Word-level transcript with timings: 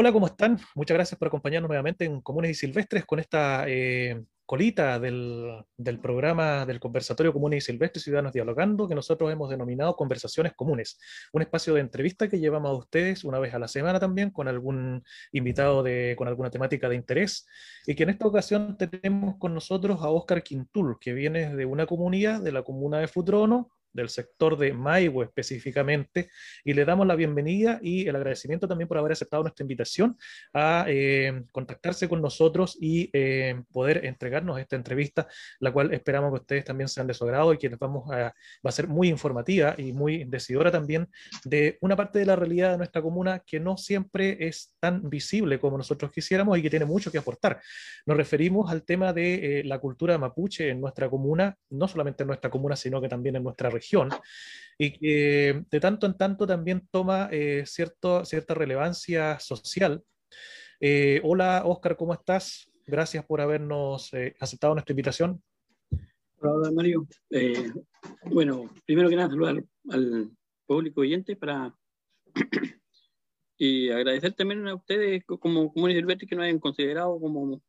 Hola, 0.00 0.12
¿cómo 0.12 0.28
están? 0.28 0.60
Muchas 0.76 0.94
gracias 0.94 1.18
por 1.18 1.26
acompañarnos 1.26 1.68
nuevamente 1.68 2.04
en 2.04 2.20
Comunes 2.20 2.52
y 2.52 2.54
Silvestres 2.54 3.04
con 3.04 3.18
esta 3.18 3.64
eh, 3.66 4.22
colita 4.46 5.00
del, 5.00 5.64
del, 5.76 5.98
programa 5.98 6.64
del 6.64 6.78
Conversatorio 6.78 7.32
Comunes 7.32 7.64
y 7.64 7.72
Silvestres 7.72 8.04
Ciudadanos 8.04 8.32
Dialogando, 8.32 8.86
que 8.86 8.94
nosotros 8.94 9.32
hemos 9.32 9.50
denominado 9.50 9.96
Conversaciones 9.96 10.52
Comunes, 10.54 11.00
un 11.32 11.42
espacio 11.42 11.74
de 11.74 11.80
entrevista 11.80 12.28
que 12.28 12.38
llevamos 12.38 12.70
a 12.70 12.74
ustedes 12.74 13.24
una 13.24 13.40
vez 13.40 13.52
a 13.54 13.58
la 13.58 13.66
semana 13.66 13.98
también 13.98 14.30
con 14.30 14.46
algún 14.46 15.02
invitado 15.32 15.82
de, 15.82 16.14
con 16.16 16.28
alguna 16.28 16.50
temática 16.50 16.88
de 16.88 16.94
interés, 16.94 17.48
y 17.84 17.96
que 17.96 18.04
en 18.04 18.10
esta 18.10 18.28
ocasión 18.28 18.76
tenemos 18.76 19.34
con 19.38 19.52
nosotros 19.52 20.00
a 20.00 20.10
Óscar 20.10 20.44
Quintul, 20.44 20.98
que 21.00 21.12
viene 21.12 21.56
de 21.56 21.66
una 21.66 21.86
comunidad, 21.86 22.40
de 22.40 22.52
la 22.52 22.62
comuna 22.62 23.00
de 23.00 23.08
Futrono, 23.08 23.72
del 23.92 24.08
sector 24.08 24.56
de 24.56 24.72
Maigo 24.72 25.22
específicamente, 25.22 26.30
y 26.64 26.74
le 26.74 26.84
damos 26.84 27.06
la 27.06 27.16
bienvenida 27.16 27.78
y 27.82 28.06
el 28.06 28.16
agradecimiento 28.16 28.68
también 28.68 28.88
por 28.88 28.98
haber 28.98 29.12
aceptado 29.12 29.42
nuestra 29.42 29.64
invitación 29.64 30.16
a 30.52 30.84
eh, 30.88 31.44
contactarse 31.52 32.08
con 32.08 32.22
nosotros 32.22 32.76
y 32.80 33.10
eh, 33.12 33.62
poder 33.72 34.04
entregarnos 34.04 34.58
esta 34.58 34.76
entrevista, 34.76 35.26
la 35.60 35.72
cual 35.72 35.92
esperamos 35.92 36.30
que 36.30 36.40
ustedes 36.40 36.64
también 36.64 36.88
sean 36.88 37.06
de 37.06 37.14
su 37.14 37.24
agrado 37.24 37.52
y 37.52 37.58
que 37.58 37.68
les 37.68 37.78
vamos 37.78 38.10
a, 38.10 38.16
va 38.18 38.34
a 38.64 38.72
ser 38.72 38.88
muy 38.88 39.08
informativa 39.08 39.74
y 39.76 39.92
muy 39.92 40.24
decidora 40.24 40.70
también 40.70 41.08
de 41.44 41.78
una 41.80 41.96
parte 41.96 42.18
de 42.18 42.26
la 42.26 42.36
realidad 42.36 42.72
de 42.72 42.78
nuestra 42.78 43.02
comuna 43.02 43.42
que 43.46 43.60
no 43.60 43.76
siempre 43.76 44.36
es 44.46 44.74
tan 44.80 45.08
visible 45.08 45.58
como 45.58 45.78
nosotros 45.78 46.12
quisiéramos 46.12 46.58
y 46.58 46.62
que 46.62 46.70
tiene 46.70 46.84
mucho 46.84 47.10
que 47.10 47.18
aportar. 47.18 47.60
Nos 48.06 48.16
referimos 48.16 48.70
al 48.70 48.84
tema 48.84 49.12
de 49.12 49.60
eh, 49.60 49.64
la 49.64 49.78
cultura 49.78 50.18
mapuche 50.18 50.68
en 50.68 50.80
nuestra 50.80 51.08
comuna, 51.08 51.56
no 51.70 51.88
solamente 51.88 52.22
en 52.22 52.28
nuestra 52.28 52.50
comuna, 52.50 52.76
sino 52.76 53.00
que 53.00 53.08
también 53.08 53.36
en 53.36 53.42
nuestra 53.42 53.70
región 53.70 53.77
y 54.78 54.92
que 54.92 55.64
de 55.68 55.80
tanto 55.80 56.06
en 56.06 56.16
tanto 56.16 56.46
también 56.46 56.86
toma 56.90 57.28
eh, 57.32 57.64
cierto, 57.66 58.24
cierta 58.24 58.54
relevancia 58.54 59.40
social. 59.40 60.02
Eh, 60.80 61.20
hola, 61.24 61.62
Oscar, 61.64 61.96
¿cómo 61.96 62.14
estás? 62.14 62.70
Gracias 62.86 63.24
por 63.26 63.40
habernos 63.40 64.14
eh, 64.14 64.36
aceptado 64.38 64.74
nuestra 64.74 64.92
invitación. 64.92 65.42
Hola, 66.40 66.70
Mario. 66.70 67.08
bueno, 68.26 68.70
primero 68.86 69.08
que 69.08 69.16
nada, 69.16 69.28
saludar 69.28 69.64
al 69.90 70.30
público 70.64 71.00
oyente 71.00 71.34
para 71.34 71.74
y 73.58 73.90
agradecer 73.90 74.34
también 74.34 74.68
a 74.68 74.76
ustedes 74.76 75.24
como 75.24 75.72
Comunidad 75.72 76.16
que 76.16 76.36
nos 76.36 76.44
hayan 76.44 76.60
considerado 76.60 77.18
como 77.18 77.60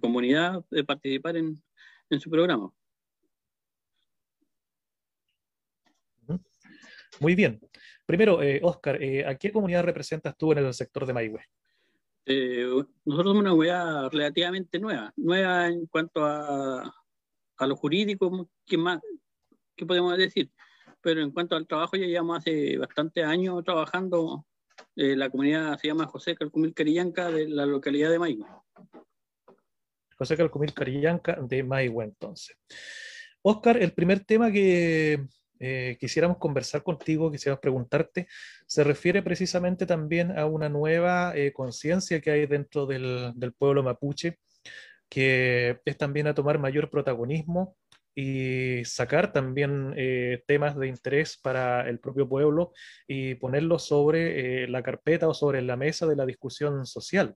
comunidad 0.00 0.64
de 0.70 0.84
participar 0.84 1.36
en, 1.36 1.60
en 2.10 2.20
su 2.20 2.30
programa. 2.30 2.70
Muy 7.20 7.34
bien. 7.34 7.60
Primero, 8.06 8.42
eh, 8.42 8.60
Oscar, 8.62 9.02
eh, 9.02 9.24
¿a 9.26 9.34
qué 9.36 9.50
comunidad 9.50 9.84
representas 9.84 10.36
tú 10.36 10.52
en 10.52 10.58
el 10.58 10.74
sector 10.74 11.06
de 11.06 11.12
Maihue? 11.12 11.40
Eh, 12.26 12.66
nosotros 13.04 13.30
somos 13.30 13.40
una 13.40 13.50
comunidad 13.50 14.10
relativamente 14.10 14.78
nueva, 14.78 15.12
nueva 15.16 15.68
en 15.68 15.86
cuanto 15.86 16.24
a, 16.24 16.94
a 17.56 17.66
lo 17.66 17.76
jurídico, 17.76 18.48
¿qué 18.66 18.78
más? 18.78 19.00
¿Qué 19.76 19.84
podemos 19.84 20.16
decir? 20.16 20.50
Pero 21.00 21.20
en 21.20 21.30
cuanto 21.30 21.56
al 21.56 21.66
trabajo, 21.66 21.96
ya 21.96 22.06
llevamos 22.06 22.38
hace 22.38 22.78
bastantes 22.78 23.24
años 23.24 23.62
trabajando. 23.64 24.46
la 24.94 25.28
comunidad 25.28 25.78
se 25.78 25.88
llama 25.88 26.06
José 26.06 26.34
Calcumil 26.34 26.72
Carillanca 26.72 27.30
de 27.30 27.48
la 27.48 27.66
localidad 27.66 28.10
de 28.10 28.18
Maihue. 28.18 28.46
José 30.16 30.36
Calcumil 30.36 30.72
Carillanca 30.72 31.36
de 31.42 31.62
Maihue, 31.62 32.04
entonces. 32.04 32.56
Oscar, 33.42 33.76
el 33.76 33.92
primer 33.92 34.24
tema 34.24 34.50
que, 34.50 35.26
eh, 35.60 35.96
quisiéramos 36.00 36.38
conversar 36.38 36.82
contigo, 36.82 37.30
quisiéramos 37.30 37.60
preguntarte, 37.60 38.26
se 38.66 38.84
refiere 38.84 39.22
precisamente 39.22 39.86
también 39.86 40.36
a 40.36 40.46
una 40.46 40.68
nueva 40.68 41.36
eh, 41.36 41.52
conciencia 41.52 42.20
que 42.20 42.30
hay 42.30 42.46
dentro 42.46 42.86
del, 42.86 43.32
pueblo 43.56 43.82
mapuche, 43.82 44.38
que 45.08 45.80
es 45.84 45.96
también 45.96 46.26
a 46.26 46.34
tomar 46.34 46.58
mayor 46.58 46.90
protagonismo 46.90 47.76
y 48.16 48.84
sacar 48.84 49.32
también 49.32 49.92
eh, 49.96 50.42
temas 50.46 50.76
de 50.76 50.86
interés 50.88 51.36
para 51.36 51.88
el 51.88 51.98
propio 51.98 52.28
pueblo 52.28 52.72
y 53.08 53.34
ponerlos 53.36 53.84
sobre 53.84 54.68
la 54.68 54.82
carpeta 54.82 55.28
o 55.28 55.34
sobre 55.34 55.62
la 55.62 55.76
mesa 55.76 56.06
de 56.06 56.16
la 56.16 56.26
discusión 56.26 56.86
social. 56.86 57.34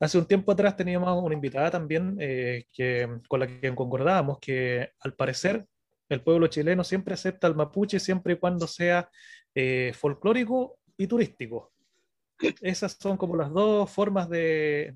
Hace 0.00 0.18
un 0.18 0.26
tiempo 0.26 0.52
atrás 0.52 0.76
teníamos 0.76 1.22
una 1.22 1.34
invitada 1.34 1.70
también 1.70 2.16
que, 2.18 3.08
con 3.28 3.40
la 3.40 3.46
que 3.46 3.74
concordábamos 3.74 4.38
que 4.40 4.90
al 5.00 5.14
parecer 5.14 5.66
el 6.12 6.22
pueblo 6.22 6.46
chileno 6.46 6.84
siempre 6.84 7.14
acepta 7.14 7.46
al 7.46 7.54
mapuche 7.54 7.98
siempre 8.00 8.34
y 8.34 8.36
cuando 8.36 8.66
sea 8.66 9.10
eh, 9.54 9.92
folclórico 9.94 10.78
y 10.96 11.06
turístico. 11.06 11.72
Esas 12.60 12.96
son 13.00 13.16
como 13.16 13.36
las 13.36 13.52
dos 13.52 13.90
formas 13.90 14.28
de, 14.28 14.92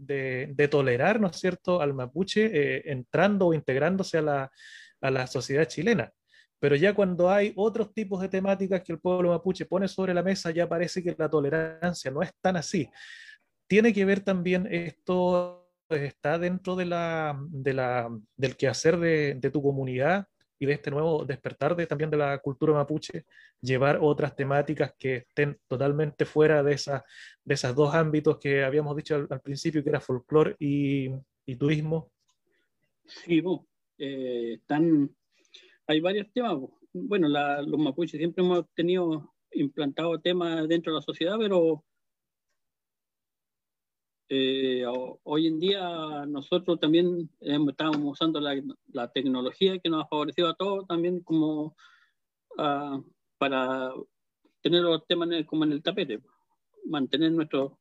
tolerar, 0.70 1.20
¿no 1.20 1.28
es 1.28 1.36
cierto?, 1.36 1.80
al 1.80 1.94
mapuche 1.94 2.46
eh, 2.46 2.82
entrando 2.86 3.48
o 3.48 3.54
integrándose 3.54 4.18
a 4.18 4.22
la, 4.22 4.50
a 5.00 5.10
la 5.10 5.26
sociedad 5.26 5.66
chilena. 5.66 6.12
Pero 6.58 6.74
ya 6.74 6.94
cuando 6.94 7.30
hay 7.30 7.52
otros 7.56 7.92
tipos 7.92 8.20
de 8.20 8.28
temáticas 8.28 8.82
que 8.82 8.92
el 8.92 8.98
pueblo 8.98 9.30
mapuche 9.30 9.66
pone 9.66 9.88
sobre 9.88 10.14
la 10.14 10.22
mesa, 10.22 10.50
ya 10.50 10.68
parece 10.68 11.02
que 11.02 11.14
la 11.16 11.28
tolerancia 11.28 12.10
no 12.10 12.22
es 12.22 12.32
tan 12.40 12.56
así. 12.56 12.90
Tiene 13.66 13.92
que 13.92 14.04
ver 14.04 14.20
también 14.20 14.66
esto, 14.70 15.70
está 15.88 16.38
dentro 16.38 16.74
de 16.74 16.86
la, 16.86 17.38
de 17.48 17.74
la, 17.74 18.08
del 18.36 18.56
quehacer 18.56 18.98
de, 18.98 19.34
de 19.34 19.50
tu 19.50 19.62
comunidad, 19.62 20.26
y 20.58 20.66
de 20.66 20.72
este 20.72 20.90
nuevo 20.90 21.24
despertar 21.24 21.76
de, 21.76 21.86
también 21.86 22.10
de 22.10 22.16
la 22.16 22.38
cultura 22.38 22.72
mapuche, 22.72 23.24
llevar 23.60 23.98
otras 24.00 24.34
temáticas 24.34 24.92
que 24.98 25.16
estén 25.16 25.58
totalmente 25.66 26.24
fuera 26.24 26.62
de, 26.62 26.74
esa, 26.74 27.04
de 27.44 27.54
esos 27.54 27.74
dos 27.74 27.94
ámbitos 27.94 28.38
que 28.38 28.64
habíamos 28.64 28.96
dicho 28.96 29.16
al, 29.16 29.40
principio, 29.40 29.82
que 29.82 29.90
era 29.90 30.00
folclore 30.00 30.56
y, 30.58 31.10
y, 31.44 31.56
turismo? 31.56 32.10
Sí, 33.04 33.42
eh, 33.98 34.54
están, 34.54 35.10
hay 35.86 36.00
varios 36.00 36.32
temas. 36.32 36.56
Bueno, 36.92 37.28
los 37.28 37.78
mapuches 37.78 38.18
siempre 38.18 38.44
hemos 38.44 38.64
tenido 38.74 39.34
implantado 39.52 40.18
temas 40.20 40.66
dentro 40.68 40.92
de 40.92 40.98
la 40.98 41.02
sociedad, 41.02 41.36
pero 41.38 41.84
eh, 44.28 44.84
hoy 45.22 45.46
en 45.46 45.60
día 45.60 46.26
nosotros 46.26 46.80
también 46.80 47.30
estamos 47.40 47.98
usando 48.02 48.40
la, 48.40 49.12
tecnología 49.12 49.78
que 49.78 49.88
nos 49.88 50.04
ha 50.04 50.08
favorecido 50.08 50.48
a 50.48 50.54
todos 50.54 50.86
también 50.88 51.20
como 51.20 51.76
uh, 52.58 53.02
para 53.38 53.92
tener 54.62 54.82
los 54.82 55.06
temas 55.06 55.28
como 55.46 55.64
en 55.64 55.72
el 55.72 55.82
tapete, 55.82 56.20
mantener 56.86 57.30
nuestro, 57.30 57.78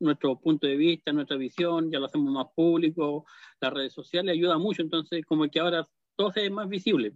nuestro 0.00 0.40
punto 0.40 0.66
de 0.66 0.76
vista, 0.76 1.12
nuestra 1.12 1.36
visión, 1.36 1.90
ya 1.90 1.98
lo 1.98 2.06
hacemos 2.06 2.32
más 2.32 2.46
público, 2.54 3.26
las 3.60 3.72
redes 3.72 3.92
sociales 3.92 4.32
ayudan 4.32 4.62
mucho, 4.62 4.80
entonces 4.80 5.24
como 5.26 5.48
que 5.48 5.60
ahora 5.60 5.86
todo 6.16 6.32
es 6.34 6.50
más 6.50 6.68
visible. 6.68 7.12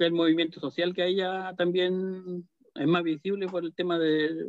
El 0.00 0.12
movimiento 0.12 0.58
social 0.58 0.92
que 0.92 1.02
hay 1.02 1.16
ya 1.16 1.54
también 1.56 2.48
es 2.74 2.86
más 2.88 3.04
visible 3.04 3.46
por 3.46 3.64
el 3.64 3.72
tema 3.74 3.96
de 3.96 4.44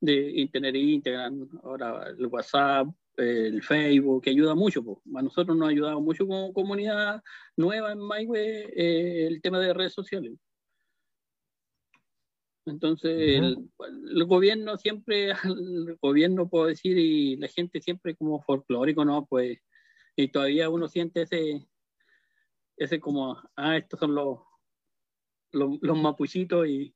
de 0.00 0.48
tener 0.52 0.76
Instagram, 0.76 1.48
ahora 1.62 2.08
el 2.08 2.26
WhatsApp, 2.26 2.88
el 3.16 3.62
Facebook, 3.62 4.22
que 4.22 4.30
ayuda 4.30 4.54
mucho. 4.54 4.82
A 5.14 5.22
nosotros 5.22 5.56
nos 5.56 5.68
ha 5.68 5.70
ayudado 5.70 6.00
mucho 6.00 6.26
como 6.26 6.52
comunidad 6.52 7.22
nueva 7.56 7.92
en 7.92 7.98
Maihue 7.98 8.72
eh, 8.76 9.26
el 9.26 9.40
tema 9.40 9.58
de 9.58 9.74
redes 9.74 9.94
sociales. 9.94 10.32
Entonces, 12.66 13.40
el, 13.40 14.24
gobierno 14.24 14.76
siempre, 14.76 15.30
el 15.44 15.96
gobierno 16.00 16.48
puedo 16.48 16.66
decir, 16.66 16.98
y 16.98 17.36
la 17.36 17.48
gente 17.48 17.80
siempre 17.80 18.16
como 18.16 18.42
folclórico, 18.42 19.04
¿no? 19.04 19.24
Pues, 19.26 19.58
y 20.16 20.28
todavía 20.28 20.68
uno 20.68 20.88
siente 20.88 21.22
ese, 21.22 21.68
ese 22.76 23.00
como, 23.00 23.40
ah, 23.54 23.76
estos 23.76 24.00
son 24.00 24.14
los, 24.14 24.40
los, 25.52 25.78
los 25.80 25.96
mapuchitos 25.96 26.66
y, 26.66 26.92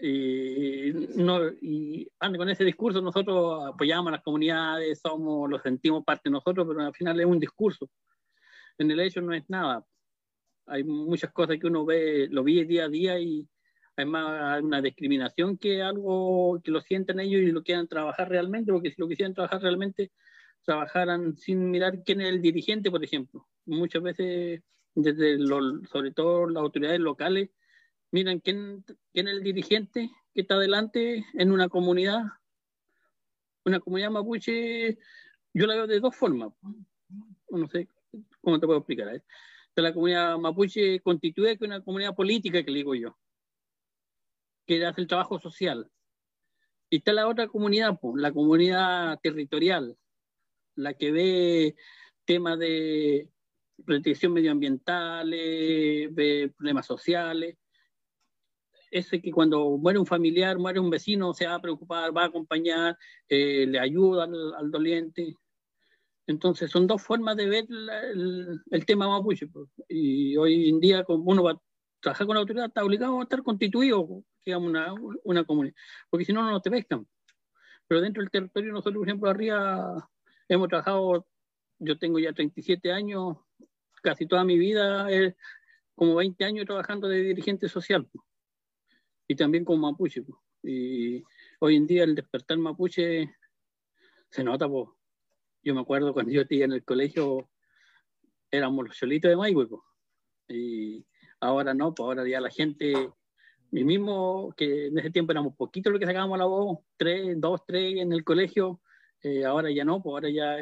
y, 0.00 0.92
no, 1.16 1.40
y 1.60 2.08
con 2.36 2.48
ese 2.48 2.64
discurso 2.64 3.00
nosotros 3.00 3.66
apoyamos 3.66 4.08
a 4.08 4.16
las 4.16 4.22
comunidades, 4.22 5.00
somos, 5.00 5.48
lo 5.48 5.58
sentimos 5.58 6.04
parte 6.04 6.28
de 6.28 6.32
nosotros, 6.32 6.66
pero 6.68 6.80
al 6.80 6.94
final 6.94 7.18
es 7.20 7.26
un 7.26 7.38
discurso. 7.38 7.88
En 8.78 8.90
el 8.90 9.00
hecho 9.00 9.20
no 9.20 9.32
es 9.32 9.48
nada. 9.48 9.84
Hay 10.66 10.84
muchas 10.84 11.32
cosas 11.32 11.58
que 11.58 11.66
uno 11.66 11.84
ve, 11.84 12.28
lo 12.30 12.42
ve 12.42 12.64
día 12.64 12.84
a 12.84 12.88
día 12.88 13.18
y 13.18 13.46
hay 13.96 14.04
más 14.04 14.62
una 14.62 14.82
discriminación 14.82 15.56
que 15.56 15.82
algo 15.82 16.60
que 16.62 16.70
lo 16.70 16.80
sienten 16.80 17.20
ellos 17.20 17.40
y 17.40 17.52
lo 17.52 17.62
quieran 17.62 17.88
trabajar 17.88 18.28
realmente, 18.28 18.72
porque 18.72 18.90
si 18.90 19.00
lo 19.00 19.08
quisieran 19.08 19.34
trabajar 19.34 19.62
realmente, 19.62 20.12
trabajaran 20.64 21.36
sin 21.36 21.70
mirar 21.70 22.02
quién 22.04 22.20
es 22.20 22.28
el 22.28 22.42
dirigente, 22.42 22.90
por 22.90 23.02
ejemplo. 23.02 23.46
Muchas 23.64 24.02
veces, 24.02 24.62
desde 24.94 25.38
sobre 25.46 26.10
todo 26.10 26.46
las 26.48 26.62
autoridades 26.62 27.00
locales, 27.00 27.50
miren 28.10 28.40
quién, 28.40 28.84
es 29.12 29.26
el 29.26 29.42
dirigente 29.42 30.10
que 30.34 30.42
está 30.42 30.54
adelante 30.54 31.24
en 31.34 31.52
una 31.52 31.68
comunidad. 31.68 32.22
Una 33.64 33.80
comunidad 33.80 34.10
mapuche, 34.10 34.98
yo 35.52 35.66
la 35.66 35.74
veo 35.74 35.86
de 35.86 36.00
dos 36.00 36.14
formas. 36.14 36.52
No 37.50 37.68
sé 37.68 37.88
cómo 38.40 38.60
te 38.60 38.66
puedo 38.66 38.78
explicar. 38.78 39.22
la 39.74 39.92
comunidad 39.92 40.38
mapuche 40.38 41.00
constituye 41.00 41.58
una 41.60 41.82
comunidad 41.82 42.14
política, 42.14 42.62
que 42.62 42.70
le 42.70 42.78
digo 42.78 42.94
yo, 42.94 43.16
que 44.66 44.84
hace 44.84 45.00
el 45.00 45.08
trabajo 45.08 45.38
social. 45.40 45.90
Y 46.88 46.98
está 46.98 47.12
la 47.12 47.26
otra 47.26 47.48
comunidad, 47.48 47.98
pues, 48.00 48.22
la 48.22 48.32
comunidad 48.32 49.18
territorial, 49.20 49.96
la 50.76 50.94
que 50.94 51.10
ve 51.10 51.76
temas 52.24 52.58
de 52.58 53.28
protección 53.84 54.32
medioambiental, 54.32 55.28
de 55.30 56.52
problemas 56.56 56.86
sociales. 56.86 57.56
Ese 58.96 59.20
que 59.20 59.30
cuando 59.30 59.76
muere 59.76 59.98
un 59.98 60.06
familiar, 60.06 60.58
muere 60.58 60.80
un 60.80 60.88
vecino, 60.88 61.34
se 61.34 61.46
va 61.46 61.56
a 61.56 61.60
preocupar, 61.60 62.16
va 62.16 62.22
a 62.22 62.26
acompañar, 62.28 62.96
eh, 63.28 63.66
le 63.66 63.78
ayuda 63.78 64.24
al, 64.24 64.70
doliente. 64.70 65.34
Entonces 66.26 66.70
son 66.70 66.86
dos 66.86 67.02
formas 67.02 67.36
de 67.36 67.46
ver 67.46 67.66
el, 67.68 68.86
tema 68.86 69.06
mapuche. 69.06 69.48
Pues. 69.48 69.68
Y 69.86 70.34
hoy 70.38 70.70
en 70.70 70.80
día, 70.80 71.04
como 71.04 71.24
uno 71.30 71.42
va 71.42 71.50
a 71.52 71.62
trabajar 72.00 72.26
con 72.26 72.36
la 72.36 72.40
autoridad, 72.40 72.68
está 72.68 72.82
obligado 72.82 73.20
a 73.20 73.24
estar 73.24 73.42
constituido, 73.42 74.24
digamos, 74.46 74.70
una, 74.70 74.94
una 75.24 75.44
comunidad, 75.44 75.76
porque 76.08 76.24
si 76.24 76.32
no, 76.32 76.50
no 76.50 76.62
te 76.62 76.70
pescan. 76.70 77.06
Pero 77.86 78.00
dentro 78.00 78.22
del 78.22 78.30
territorio, 78.30 78.72
nosotros, 78.72 79.00
por 79.00 79.08
ejemplo, 79.08 79.28
arriba 79.28 80.08
hemos 80.48 80.68
trabajado, 80.68 81.26
yo 81.80 81.98
tengo 81.98 82.18
ya 82.18 82.32
37 82.32 82.92
años, 82.92 83.36
casi 84.02 84.26
toda 84.26 84.42
mi 84.42 84.58
vida, 84.58 85.06
como 85.94 86.14
20 86.14 86.42
años 86.46 86.64
trabajando 86.64 87.08
de 87.08 87.20
dirigente 87.20 87.68
social 87.68 88.08
y 89.28 89.34
también 89.34 89.64
como 89.64 89.90
mapuche. 89.90 90.24
Y 90.62 91.22
hoy 91.60 91.76
en 91.76 91.86
día 91.86 92.04
el 92.04 92.14
despertar 92.14 92.58
mapuche 92.58 93.34
se 94.30 94.44
nota. 94.44 94.68
pues 94.68 94.88
Yo 95.62 95.74
me 95.74 95.80
acuerdo 95.80 96.12
cuando 96.12 96.32
yo 96.32 96.42
estaba 96.42 96.64
en 96.64 96.72
el 96.72 96.84
colegio, 96.84 97.48
éramos 98.50 98.86
los 98.86 98.96
cholitos 98.96 99.28
de 99.28 99.36
Maigüe. 99.36 99.68
Y 100.48 101.04
ahora 101.40 101.74
no, 101.74 101.94
pues 101.94 102.04
ahora 102.04 102.28
ya 102.28 102.40
la 102.40 102.50
gente, 102.50 103.10
mi 103.70 103.84
mismo, 103.84 104.54
que 104.56 104.86
en 104.86 104.98
ese 104.98 105.10
tiempo 105.10 105.32
éramos 105.32 105.56
poquitos 105.56 105.92
los 105.92 106.00
que 106.00 106.06
sacábamos 106.06 106.38
la 106.38 106.46
voz, 106.46 106.78
tres, 106.96 107.40
dos, 107.40 107.62
tres 107.66 107.96
en 107.96 108.12
el 108.12 108.24
colegio, 108.24 108.80
eh, 109.22 109.44
ahora 109.44 109.70
ya 109.70 109.84
no, 109.84 110.02
pues 110.02 110.12
ahora 110.12 110.30
ya 110.30 110.56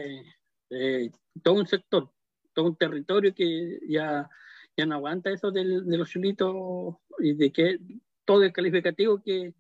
todo 1.43 1.55
un 1.55 1.67
sector 1.67 2.11
todo 2.55 2.67
un 2.67 2.77
territorio 2.77 3.35
que 3.35 3.81
ya, 3.89 4.31
ya 4.77 4.87
no 4.87 4.95
aguanta 4.95 5.31
eso 5.31 5.51
de 5.51 5.65
los 5.65 6.09
chulitos 6.09 6.97
y 7.19 7.35
de 7.35 7.53
que 7.53 7.79
todo 8.25 8.43
el 8.43 8.53
calificativo 8.53 9.23
que, 9.23 9.55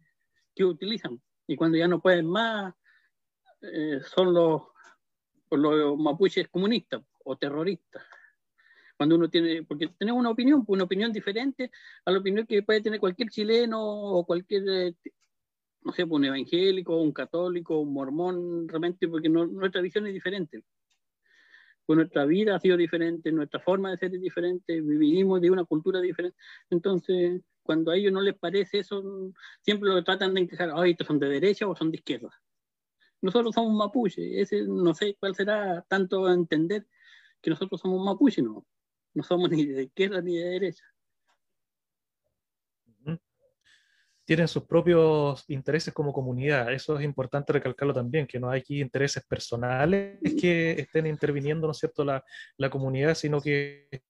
que 0.54 0.64
utilizan. 0.64 1.20
Y 1.46 1.56
cuando 1.56 1.76
ya 1.78 1.88
no 1.88 2.00
pueden 2.00 2.26
más, 2.26 2.74
eh, 3.62 4.00
son 4.02 4.32
los, 4.32 4.62
los 5.50 5.98
mapuches 5.98 6.48
comunistas 6.48 7.02
o 7.24 7.36
terroristas. 7.36 8.02
Cuando 8.96 9.16
uno 9.16 9.28
tiene, 9.28 9.64
porque 9.64 9.88
tenemos 9.98 10.20
una 10.20 10.30
opinión, 10.30 10.64
una 10.66 10.84
opinión 10.84 11.12
diferente 11.12 11.70
a 12.04 12.10
la 12.10 12.18
opinión 12.18 12.46
que 12.46 12.62
puede 12.62 12.80
tener 12.80 13.00
cualquier 13.00 13.28
chileno 13.28 13.80
o 13.82 14.24
cualquier, 14.24 14.62
eh, 14.68 14.94
no 15.82 15.92
sé, 15.92 16.06
pues, 16.06 16.18
un 16.18 16.24
evangélico, 16.24 16.96
un 16.96 17.12
católico, 17.12 17.80
un 17.80 17.92
mormón, 17.92 18.68
realmente, 18.68 19.08
porque 19.08 19.28
no, 19.28 19.46
nuestra 19.46 19.80
visión 19.80 20.06
es 20.06 20.14
diferente 20.14 20.62
pues 21.86 21.96
nuestra 21.96 22.24
vida 22.24 22.56
ha 22.56 22.60
sido 22.60 22.76
diferente, 22.76 23.30
nuestra 23.30 23.60
forma 23.60 23.90
de 23.90 23.98
ser 23.98 24.14
es 24.14 24.20
diferente, 24.20 24.80
vivimos 24.80 25.40
de 25.40 25.50
una 25.50 25.64
cultura 25.64 26.00
diferente. 26.00 26.36
Entonces, 26.70 27.42
cuando 27.64 27.90
a 27.90 27.96
ellos 27.96 28.12
no 28.12 28.20
les 28.20 28.36
parece 28.38 28.78
eso, 28.78 29.02
siempre 29.62 29.88
lo 29.88 30.04
tratan 30.04 30.34
de 30.34 30.42
encajar, 30.42 30.70
ay, 30.74 30.92
estos 30.92 31.06
son 31.06 31.18
de 31.18 31.28
derecha 31.28 31.66
o 31.66 31.74
son 31.74 31.90
de 31.90 31.96
izquierda. 31.96 32.30
Nosotros 33.22 33.54
somos 33.54 33.74
mapuche, 33.74 34.40
ese 34.40 34.62
no 34.64 34.94
sé 34.94 35.16
cuál 35.18 35.34
será 35.34 35.84
tanto 35.88 36.30
entender 36.30 36.86
que 37.40 37.50
nosotros 37.50 37.80
somos 37.80 38.04
mapuche, 38.04 38.42
no, 38.42 38.66
no 39.14 39.22
somos 39.22 39.50
ni 39.50 39.66
de 39.66 39.84
izquierda 39.84 40.20
ni 40.20 40.36
de 40.36 40.44
derecha. 40.44 40.84
tienen 44.24 44.48
sus 44.48 44.64
propios 44.64 45.44
intereses 45.48 45.92
como 45.92 46.12
comunidad. 46.12 46.72
Eso 46.72 46.98
es 46.98 47.04
importante 47.04 47.52
recalcarlo 47.52 47.92
también, 47.92 48.26
que 48.26 48.40
no 48.40 48.48
hay 48.48 48.60
aquí 48.60 48.80
intereses 48.80 49.24
personales 49.26 50.18
que 50.40 50.72
estén 50.72 51.06
interviniendo, 51.06 51.66
¿no 51.66 51.72
es 51.72 51.78
cierto?, 51.78 52.04
la, 52.04 52.24
la 52.56 52.70
comunidad, 52.70 53.14
sino 53.14 53.40
que 53.40 54.02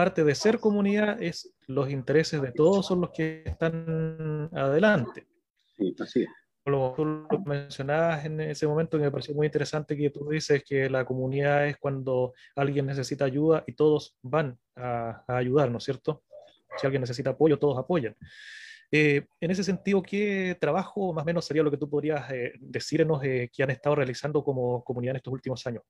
parte 0.00 0.24
de 0.24 0.34
ser 0.34 0.60
comunidad 0.60 1.22
es 1.22 1.54
los 1.66 1.90
intereses 1.90 2.40
de 2.40 2.52
todos 2.52 2.86
son 2.86 3.02
los 3.02 3.10
que 3.10 3.42
están 3.44 4.48
adelante. 4.50 5.26
Sí, 5.76 5.94
así 6.00 6.22
es. 6.22 6.28
Lo, 6.64 6.94
tú 6.96 7.04
lo 7.04 7.28
mencionabas 7.44 8.24
en 8.24 8.40
ese 8.40 8.66
momento 8.66 8.96
y 8.96 9.00
me 9.00 9.10
pareció 9.10 9.34
muy 9.34 9.44
interesante 9.46 9.94
que 9.94 10.08
tú 10.08 10.26
dices 10.30 10.64
que 10.66 10.88
la 10.88 11.04
comunidad 11.04 11.66
es 11.66 11.76
cuando 11.76 12.32
alguien 12.56 12.86
necesita 12.86 13.26
ayuda 13.26 13.62
y 13.66 13.74
todos 13.74 14.16
van 14.22 14.58
a, 14.74 15.22
a 15.28 15.36
ayudar, 15.36 15.70
¿no 15.70 15.76
es 15.76 15.84
cierto? 15.84 16.22
Si 16.78 16.86
alguien 16.86 17.02
necesita 17.02 17.30
apoyo, 17.30 17.58
todos 17.58 17.76
apoyan. 17.76 18.16
Eh, 18.90 19.26
en 19.38 19.50
ese 19.50 19.62
sentido, 19.62 20.00
¿qué 20.00 20.56
trabajo 20.58 21.12
más 21.12 21.24
o 21.24 21.26
menos 21.26 21.44
sería 21.44 21.62
lo 21.62 21.70
que 21.70 21.76
tú 21.76 21.90
podrías 21.90 22.30
eh, 22.30 22.54
decirnos 22.58 23.22
eh, 23.22 23.50
que 23.52 23.62
han 23.62 23.70
estado 23.70 23.96
realizando 23.96 24.42
como 24.42 24.82
comunidad 24.82 25.10
en 25.10 25.16
estos 25.16 25.34
últimos 25.34 25.66
años? 25.66 25.82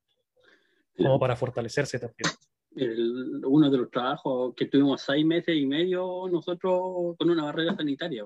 Como 0.96 1.16
para 1.20 1.36
fortalecerse 1.36 2.00
también. 2.00 2.28
Uno 2.72 3.70
de 3.70 3.78
los 3.78 3.90
trabajos 3.90 4.54
que 4.54 4.66
tuvimos 4.66 5.02
seis 5.02 5.24
meses 5.26 5.56
y 5.56 5.66
medio 5.66 6.28
nosotros 6.30 7.16
con 7.18 7.30
una 7.30 7.44
barrera 7.44 7.74
sanitaria 7.74 8.24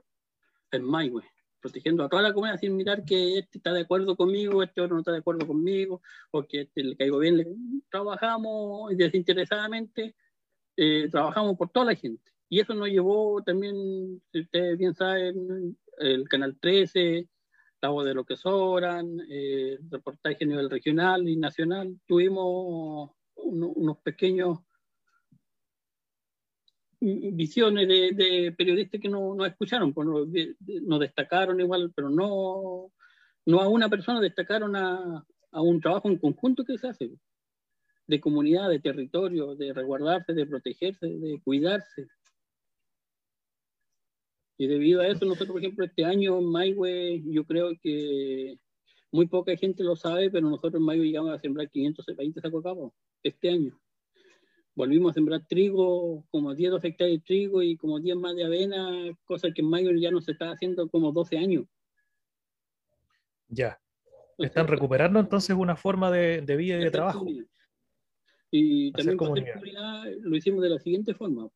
en 0.70 0.84
Maigüe, 0.84 1.22
protegiendo 1.60 2.04
a 2.04 2.08
toda 2.08 2.22
la 2.22 2.34
comunidad 2.34 2.58
sin 2.58 2.76
mirar 2.76 3.04
que 3.04 3.38
este 3.38 3.58
está 3.58 3.72
de 3.72 3.82
acuerdo 3.82 4.16
conmigo, 4.16 4.62
este 4.62 4.80
otro 4.80 4.96
no 4.96 5.00
está 5.00 5.12
de 5.12 5.18
acuerdo 5.18 5.46
conmigo, 5.46 6.02
o 6.30 6.42
que 6.42 6.62
este 6.62 6.82
le 6.82 6.96
caigo 6.96 7.18
bien. 7.18 7.82
Trabajamos 7.90 8.96
desinteresadamente, 8.96 10.14
trabajamos 11.10 11.56
por 11.56 11.70
toda 11.70 11.86
la 11.86 11.94
gente 11.94 12.34
y 12.48 12.60
eso 12.60 12.74
nos 12.74 12.88
llevó 12.88 13.42
también, 13.42 14.22
si 14.30 14.42
ustedes 14.42 14.78
bien 14.78 14.94
saben, 14.94 15.76
el 15.98 16.28
Canal 16.28 16.56
13, 16.60 17.28
La 17.80 17.88
Voz 17.88 18.04
de 18.04 18.14
lo 18.14 18.24
que 18.24 18.36
Sobran, 18.36 19.18
eh, 19.28 19.78
reportaje 19.90 20.44
a 20.44 20.46
nivel 20.46 20.70
regional 20.70 21.28
y 21.28 21.36
nacional. 21.36 21.98
Tuvimos 22.06 23.10
unos 23.44 23.98
pequeños 23.98 24.58
visiones 27.00 27.86
de, 27.86 28.54
periodistas 28.56 29.00
que 29.00 29.08
no, 29.08 29.34
no 29.34 29.44
escucharon, 29.44 29.92
pues 29.92 30.08
nos, 30.08 31.00
destacaron 31.00 31.60
igual, 31.60 31.92
pero 31.94 32.08
no, 32.08 32.92
no 33.46 33.60
a 33.60 33.68
una 33.68 33.88
persona, 33.88 34.20
destacaron 34.20 34.74
a, 34.76 35.24
a 35.50 35.60
un 35.60 35.80
trabajo 35.80 36.08
en 36.08 36.18
conjunto 36.18 36.64
que 36.64 36.78
se 36.78 36.88
hace, 36.88 37.10
de 38.06 38.20
comunidad, 38.20 38.70
de 38.70 38.80
territorio, 38.80 39.54
de 39.54 39.72
resguardarse, 39.72 40.32
de 40.32 40.46
protegerse, 40.46 41.06
de 41.06 41.40
cuidarse. 41.42 42.08
Y 44.56 44.66
debido 44.66 45.00
a 45.00 45.08
eso, 45.08 45.24
nosotros, 45.24 45.50
por 45.50 45.60
ejemplo, 45.60 45.84
este 45.84 46.04
año 46.04 46.38
en 46.38 47.32
yo 47.32 47.44
creo 47.44 47.72
que 47.82 48.58
muy 49.14 49.28
poca 49.28 49.56
gente 49.56 49.84
lo 49.84 49.94
sabe, 49.94 50.28
pero 50.28 50.50
nosotros 50.50 50.74
en 50.74 50.82
Maigüe 50.82 51.06
llegamos 51.06 51.30
a 51.30 51.38
sembrar 51.38 51.70
520 51.70 52.40
sacos 52.40 52.64
de 52.64 52.90
este 53.22 53.48
año. 53.48 53.80
Volvimos 54.74 55.12
a 55.12 55.14
sembrar 55.14 55.46
trigo, 55.46 56.26
como 56.32 56.52
10 56.52 56.82
hectáreas 56.82 57.18
de 57.18 57.24
trigo 57.24 57.62
y 57.62 57.76
como 57.76 58.00
10 58.00 58.16
más 58.16 58.34
de 58.34 58.44
avena, 58.44 59.16
cosa 59.24 59.52
que 59.52 59.62
en 59.62 59.70
Maigüe 59.70 60.00
ya 60.00 60.10
no 60.10 60.20
se 60.20 60.32
está 60.32 60.50
haciendo 60.50 60.88
como 60.88 61.12
12 61.12 61.38
años. 61.38 61.64
Ya. 63.46 63.80
Están 64.36 64.66
recuperando 64.66 65.20
entonces 65.20 65.54
una 65.54 65.76
forma 65.76 66.10
de, 66.10 66.40
vida 66.56 66.76
y 66.76 66.80
de 66.82 66.90
trabajo. 66.90 67.24
Y 68.50 68.90
también 68.90 69.16
lo 70.22 70.36
hicimos 70.36 70.60
de 70.60 70.70
la 70.70 70.80
siguiente 70.80 71.14
forma. 71.14 71.48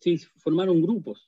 Sí, 0.00 0.18
formaron 0.18 0.82
grupos 0.82 1.26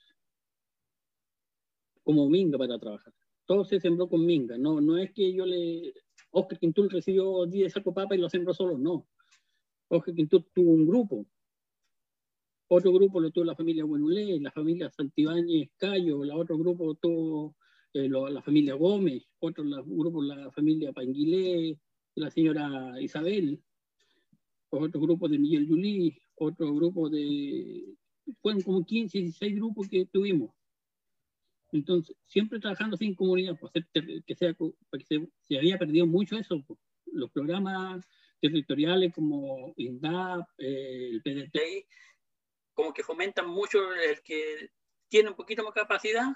como 2.03 2.29
minga 2.29 2.59
para 2.59 2.79
trabajar. 2.79 3.15
Todo 3.49 3.65
se 3.65 3.81
sembró 3.81 4.11
con 4.11 4.27
minga. 4.27 4.59
No, 4.59 4.79
no 4.79 4.99
es 4.99 5.11
que 5.13 5.33
yo 5.33 5.47
le. 5.47 5.95
Oscar 6.33 6.59
Quintul 6.59 6.91
recibió 6.91 7.47
10 7.47 7.73
sacos 7.73 7.95
papa 7.95 8.15
y 8.15 8.19
lo 8.19 8.29
sembró 8.29 8.53
solo, 8.53 8.77
no. 8.77 9.09
Oscar 9.89 10.15
Quintul 10.15 10.45
tuvo 10.53 10.71
un 10.71 10.87
grupo. 10.87 11.27
Otro 12.69 12.93
grupo 12.93 13.21
lo 13.21 13.31
tuvo 13.31 13.45
la 13.45 13.57
familia 13.57 13.87
Buenulé, 13.87 14.39
la 14.39 14.51
familia 14.51 14.91
Santibáñez 14.91 15.71
Cayo, 15.79 16.23
la 16.25 16.37
otro 16.37 16.59
grupo 16.59 16.95
tuvo 16.97 17.57
eh, 17.95 18.11
la 18.11 18.43
familia 18.43 18.75
Gómez, 18.75 19.27
otro 19.39 19.65
grupo 19.65 20.23
la 20.23 20.51
familia 20.51 20.93
Panguilé, 20.93 21.79
la 22.17 22.31
señora 22.31 23.01
Isabel, 23.01 23.63
otro 24.69 25.01
grupo 25.01 25.27
de 25.27 25.39
Miguel 25.39 25.67
Yulí, 25.67 26.21
otro 26.35 26.75
grupo 26.75 27.09
de. 27.09 27.97
Fueron 28.43 28.61
como 28.61 28.85
15, 28.85 29.21
16 29.21 29.55
grupos 29.55 29.89
que 29.89 30.05
tuvimos. 30.05 30.51
Entonces, 31.73 32.17
siempre 32.27 32.61
trabajando 32.61 32.97
sin 32.97 33.15
comunidad, 33.15 33.59
pues, 33.59 33.73
que 34.27 34.35
sea, 34.35 34.55
porque 34.55 35.05
se, 35.05 35.57
había 35.57 35.79
perdido 35.79 36.07
mucho 36.07 36.37
eso. 36.37 36.63
Pues. 36.67 36.79
Los 37.13 37.31
programas 37.31 38.07
territoriales 38.41 39.13
como 39.15 39.73
INDAP, 39.77 40.49
eh, 40.59 41.11
el 41.11 41.23
PDT, 41.23 41.87
como 42.73 42.93
que 42.93 43.03
fomentan 43.03 43.49
mucho 43.49 43.93
el 43.93 44.23
que 44.23 44.71
tiene 45.09 45.31
un 45.31 45.35
poquito 45.35 45.65
más 45.65 45.75
capacidad, 45.75 46.33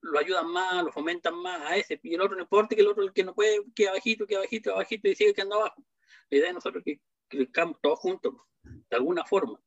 lo 0.00 0.18
ayudan 0.18 0.48
más, 0.50 0.84
lo 0.84 0.92
fomentan 0.92 1.34
más 1.34 1.60
a 1.62 1.76
ese, 1.76 1.98
y 2.02 2.14
el 2.14 2.20
otro 2.20 2.36
no 2.36 2.42
importa 2.42 2.74
que 2.74 2.82
el 2.82 2.88
otro, 2.88 3.02
el 3.02 3.12
que 3.12 3.24
no 3.24 3.34
puede, 3.34 3.64
que 3.74 3.88
abajito, 3.88 4.26
que 4.26 4.36
abajito, 4.36 4.72
abajito, 4.72 5.08
y 5.08 5.16
sigue 5.16 5.34
quedando 5.34 5.56
abajo. 5.56 5.84
La 6.30 6.38
idea 6.38 6.48
de 6.48 6.54
nosotros 6.54 6.82
es 6.86 6.96
que 6.96 7.02
crezcamos 7.28 7.78
todos 7.80 7.98
juntos, 7.98 8.34
de 8.62 8.96
alguna 8.96 9.24
forma. 9.24 9.60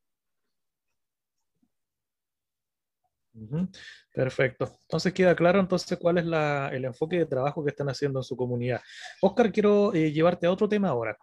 Perfecto. 4.14 4.76
Entonces 4.82 5.12
queda 5.12 5.34
claro 5.34 5.60
entonces 5.60 5.98
cuál 5.98 6.18
es 6.18 6.24
el 6.24 6.84
enfoque 6.84 7.18
de 7.18 7.26
trabajo 7.26 7.64
que 7.64 7.70
están 7.70 7.88
haciendo 7.88 8.20
en 8.20 8.24
su 8.24 8.36
comunidad. 8.36 8.80
Oscar, 9.20 9.52
quiero 9.52 9.94
eh, 9.94 10.12
llevarte 10.12 10.46
a 10.46 10.50
otro 10.52 10.68
tema 10.68 10.88
ahora, 10.88 11.16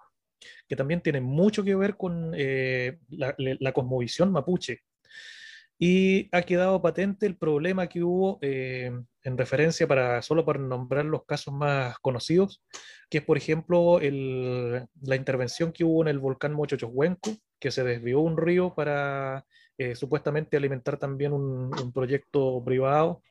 que 0.68 0.76
también 0.76 1.02
tiene 1.02 1.22
mucho 1.22 1.64
que 1.64 1.76
ver 1.76 1.96
con 1.98 2.34
eh, 2.36 3.00
la, 3.10 3.72
cosmovisión 3.74 4.32
mapuche. 4.32 4.80
Y 5.82 6.28
ha 6.36 6.42
quedado 6.42 6.82
patente 6.82 7.26
el 7.26 7.38
problema 7.38 7.88
que 7.88 8.04
hubo 8.04 8.38
eh, 8.42 8.92
en 9.24 9.38
referencia 9.38 9.88
para, 9.88 10.22
solo 10.22 10.44
para 10.44 10.60
nombrar 10.60 11.06
los 11.06 11.26
casos 11.26 11.54
más 11.54 11.98
conocidos, 12.00 12.62
que 13.10 13.20
es, 13.20 13.24
por 13.24 13.38
ejemplo, 13.38 14.00
la 14.02 15.16
intervención 15.16 15.72
que 15.72 15.86
hubo 15.86 16.02
en 16.02 16.10
el 16.10 16.20
volcán 16.20 16.54
Mochochohuenco, 16.54 17.32
que 17.60 17.72
se 17.72 17.84
desvió 17.84 18.20
un 18.20 18.36
río 18.36 18.74
para 18.76 19.46
eh, 19.80 19.96
supuestamente 19.96 20.58
alimentar 20.58 20.98
también 20.98 21.32
un, 21.32 21.72
proyecto 21.94 22.62
privado. 22.66 23.24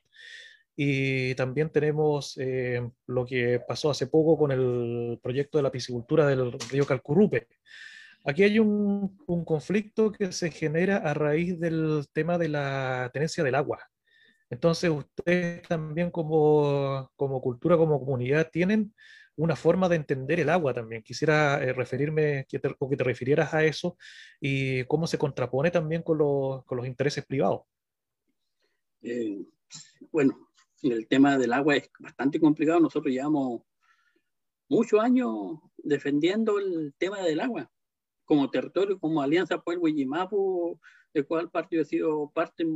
Y 0.74 1.34
también 1.34 1.68
tenemos 1.70 2.38
eh, 2.38 2.88
lo 3.06 3.26
que 3.26 3.60
pasó 3.68 3.90
hace 3.90 4.06
poco 4.06 4.38
con 4.38 4.50
el 4.52 5.20
proyecto 5.22 5.58
de 5.58 5.62
la 5.64 5.70
piscicultura 5.70 6.26
del 6.26 6.52
río 6.70 6.86
Calcurupe. 6.86 7.48
Aquí 8.24 8.44
hay 8.44 8.58
un, 8.58 9.18
un, 9.26 9.44
conflicto 9.44 10.10
que 10.10 10.32
se 10.32 10.50
genera 10.50 10.96
a 10.96 11.12
raíz 11.12 11.60
del 11.60 12.06
tema 12.14 12.38
de 12.38 12.48
la 12.48 13.10
tenencia 13.12 13.44
del 13.44 13.54
agua. 13.54 13.80
Entonces, 14.48 14.88
ustedes 14.88 15.62
también 15.68 16.10
como, 16.10 17.10
como 17.16 17.42
cultura, 17.42 17.76
como 17.76 18.00
comunidad, 18.00 18.48
tienen 18.50 18.94
una 19.38 19.54
forma 19.54 19.88
de 19.88 19.96
entender 19.96 20.40
el 20.40 20.50
agua 20.50 20.74
también. 20.74 21.02
Quisiera 21.02 21.62
eh, 21.62 21.72
referirme 21.72 22.44
que 22.48 22.58
te, 22.58 22.74
o 22.76 22.90
que 22.90 22.96
te 22.96 23.04
refirieras 23.04 23.54
a 23.54 23.64
eso 23.64 23.96
y 24.40 24.84
cómo 24.84 25.06
se 25.06 25.16
contrapone 25.16 25.70
también 25.70 26.02
con 26.02 26.18
los, 26.18 26.64
con 26.64 26.76
los 26.76 26.86
intereses 26.86 27.24
privados. 27.24 27.62
Eh, 29.00 29.46
bueno, 30.10 30.50
el 30.82 31.06
tema 31.06 31.38
del 31.38 31.52
agua 31.52 31.76
es 31.76 31.88
bastante 32.00 32.40
complicado. 32.40 32.80
Nosotros 32.80 33.12
llevamos 33.12 33.62
muchos 34.68 35.00
años 35.00 35.60
defendiendo 35.76 36.58
el 36.58 36.92
tema 36.98 37.22
del 37.22 37.38
agua 37.38 37.70
como 38.24 38.50
territorio, 38.50 38.98
como 38.98 39.22
Alianza 39.22 39.62
Pueblo 39.62 39.86
Yimapu, 39.86 40.80
del 41.14 41.26
cual 41.26 41.48
partido 41.48 41.82
ha 41.82 41.84
sido 41.84 42.30
parte, 42.34 42.66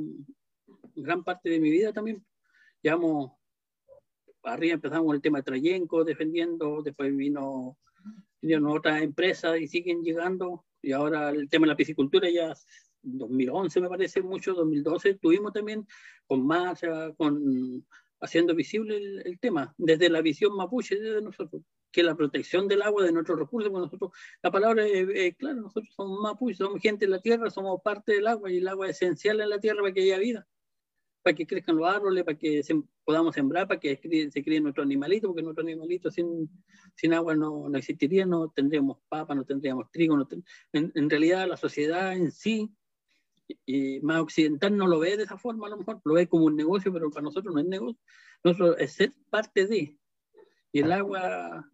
gran 0.95 1.25
parte 1.25 1.51
de 1.51 1.59
mi 1.59 1.71
vida 1.71 1.93
también. 1.93 2.25
Llevamos 2.81 3.33
arriba 4.43 4.75
empezamos 4.75 5.07
con 5.07 5.17
el 5.17 5.23
tema 5.23 5.39
de 5.39 5.45
Trayenco 5.45 6.05
defendiendo, 6.05 6.83
después 6.83 7.15
vino, 7.15 7.79
vino 8.41 8.73
otra 8.73 9.03
empresa 9.03 9.57
y 9.59 9.69
siguen 9.69 10.03
llegando, 10.03 10.65
y 10.81 10.93
ahora 10.93 11.31
el 11.31 11.49
tema 11.49 11.67
de 11.67 11.73
la 11.73 11.77
piscicultura 11.77 12.29
ya 12.31 12.53
2011 13.03 13.81
me 13.81 13.89
parece 13.89 14.23
mucho, 14.23 14.55
2012 14.55 15.15
tuvimos 15.15 15.53
también 15.53 15.87
con 16.27 16.47
marcha, 16.47 17.13
con 17.15 17.85
haciendo 18.21 18.55
visible 18.55 19.23
el, 19.25 19.39
tema, 19.41 19.75
desde 19.77 20.09
la 20.09 20.21
visión 20.21 20.57
mapuche, 20.57 20.97
desde 20.97 21.21
nosotros, 21.21 21.63
que 21.91 22.05
la 22.05 22.15
protección 22.15 22.69
del 22.69 22.83
agua, 22.83 23.05
de 23.05 23.11
nuestros 23.11 23.39
recursos, 23.39 23.73
nosotros, 23.73 24.13
la 24.43 24.51
palabra 24.53 24.87
es 24.87 25.37
clara, 25.37 25.57
nosotros 25.57 25.93
somos 25.95 26.21
mapuche, 26.21 26.55
somos 26.55 26.81
gente 26.81 27.07
de 27.07 27.11
la 27.11 27.21
tierra, 27.21 27.51
somos 27.51 27.81
parte 27.83 28.13
del 28.13 28.29
agua 28.29 28.51
y 28.51 28.59
el 28.59 28.69
agua 28.69 28.89
es 28.89 29.03
esencial 29.03 29.41
en 29.41 29.51
la 29.51 29.59
tierra 29.59 29.83
para 29.83 29.93
que 29.93 30.03
haya 30.03 30.19
vida 30.19 30.47
para 31.23 31.35
que 31.35 31.47
crezcan 31.47 31.77
los 31.77 31.89
árboles, 31.89 32.25
para 32.25 32.37
que 32.37 32.61
podamos 33.05 33.35
sembrar, 33.35 33.69
para 33.69 33.81
que 33.81 33.97
se 33.97 34.43
críen 34.43 34.63
nuestros 34.63 34.85
animalitos, 34.85 35.29
porque 35.29 35.43
nuestros 35.43 35.65
animalitos 35.65 36.15
sin, 36.15 36.51
sin 36.95 37.15
agua 37.15 37.35
no, 37.35 37.69
no 37.69 37.79
existirían, 37.79 38.31
no 38.31 38.51
tendríamos 38.51 38.99
papa, 39.09 39.35
no 39.35 39.45
tendríamos 39.45 39.91
trigo. 39.91 40.17
No 40.17 40.27
en, 40.73 40.93
en, 40.95 41.11
realidad 41.11 41.49
la 41.49 41.57
sociedad 41.57 42.13
en 42.15 42.33
sí, 42.33 42.75
y 43.67 44.01
más 44.01 44.21
occidental 44.21 44.77
no 44.77 44.87
lo 44.87 44.99
ve 44.99 45.17
de 45.17 45.25
esa 45.25 45.39
forma 45.39 45.67
a 45.67 45.71
lo 45.71 45.79
mejor, 45.79 46.01
lo 46.05 46.15
ve 46.15 46.29
como 46.29 46.47
un 46.47 46.57
negocio, 46.57 46.93
pero 46.93 47.11
para 47.11 47.25
nosotros 47.25 47.55
no 47.55 47.61
es 47.61 47.67
negocio, 47.67 48.01
nosotros 48.43 48.77
es 48.79 48.93
ser 48.93 49.13
parte 49.31 49.67
de. 49.67 49.99
Y 50.73 50.81
el 50.81 50.91
agua 50.91 51.71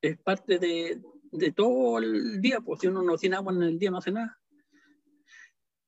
es 0.00 0.18
parte 0.18 0.58
de, 0.58 1.02
de 1.32 1.52
todo 1.52 1.98
el 1.98 2.40
día, 2.40 2.60
pues 2.60 2.80
si 2.80 2.86
uno 2.86 3.02
no 3.02 3.18
sin 3.18 3.34
agua 3.34 3.52
en 3.52 3.62
el 3.62 3.78
día 3.78 3.90
no 3.90 3.98
hace 3.98 4.12
nada. 4.12 4.38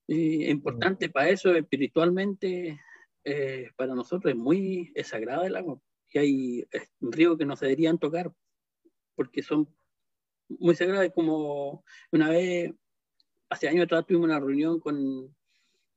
Y 0.09 0.47
importante 0.47 1.11
para 1.11 1.29
eso, 1.29 1.55
espiritualmente, 1.55 2.81
eh, 3.25 3.71
para 3.77 3.95
nosotros 3.95 4.33
es 4.33 4.38
muy 4.38 4.91
es 4.95 5.09
sagrada 5.09 5.47
el 5.47 5.55
agua. 5.55 5.79
Y 6.11 6.19
hay 6.19 6.69
ríos 7.00 7.37
que 7.37 7.45
no 7.45 7.57
se 7.57 7.67
deberían 7.67 7.99
tocar 7.99 8.33
porque 9.15 9.43
son 9.43 9.69
muy 10.49 10.75
sagrados. 10.75 11.12
Como 11.15 11.85
una 12.11 12.31
vez, 12.31 12.73
hace 13.50 13.69
años 13.69 13.85
atrás, 13.85 14.07
tuvimos 14.07 14.25
una 14.25 14.41
reunión 14.41 14.81
con 14.81 15.37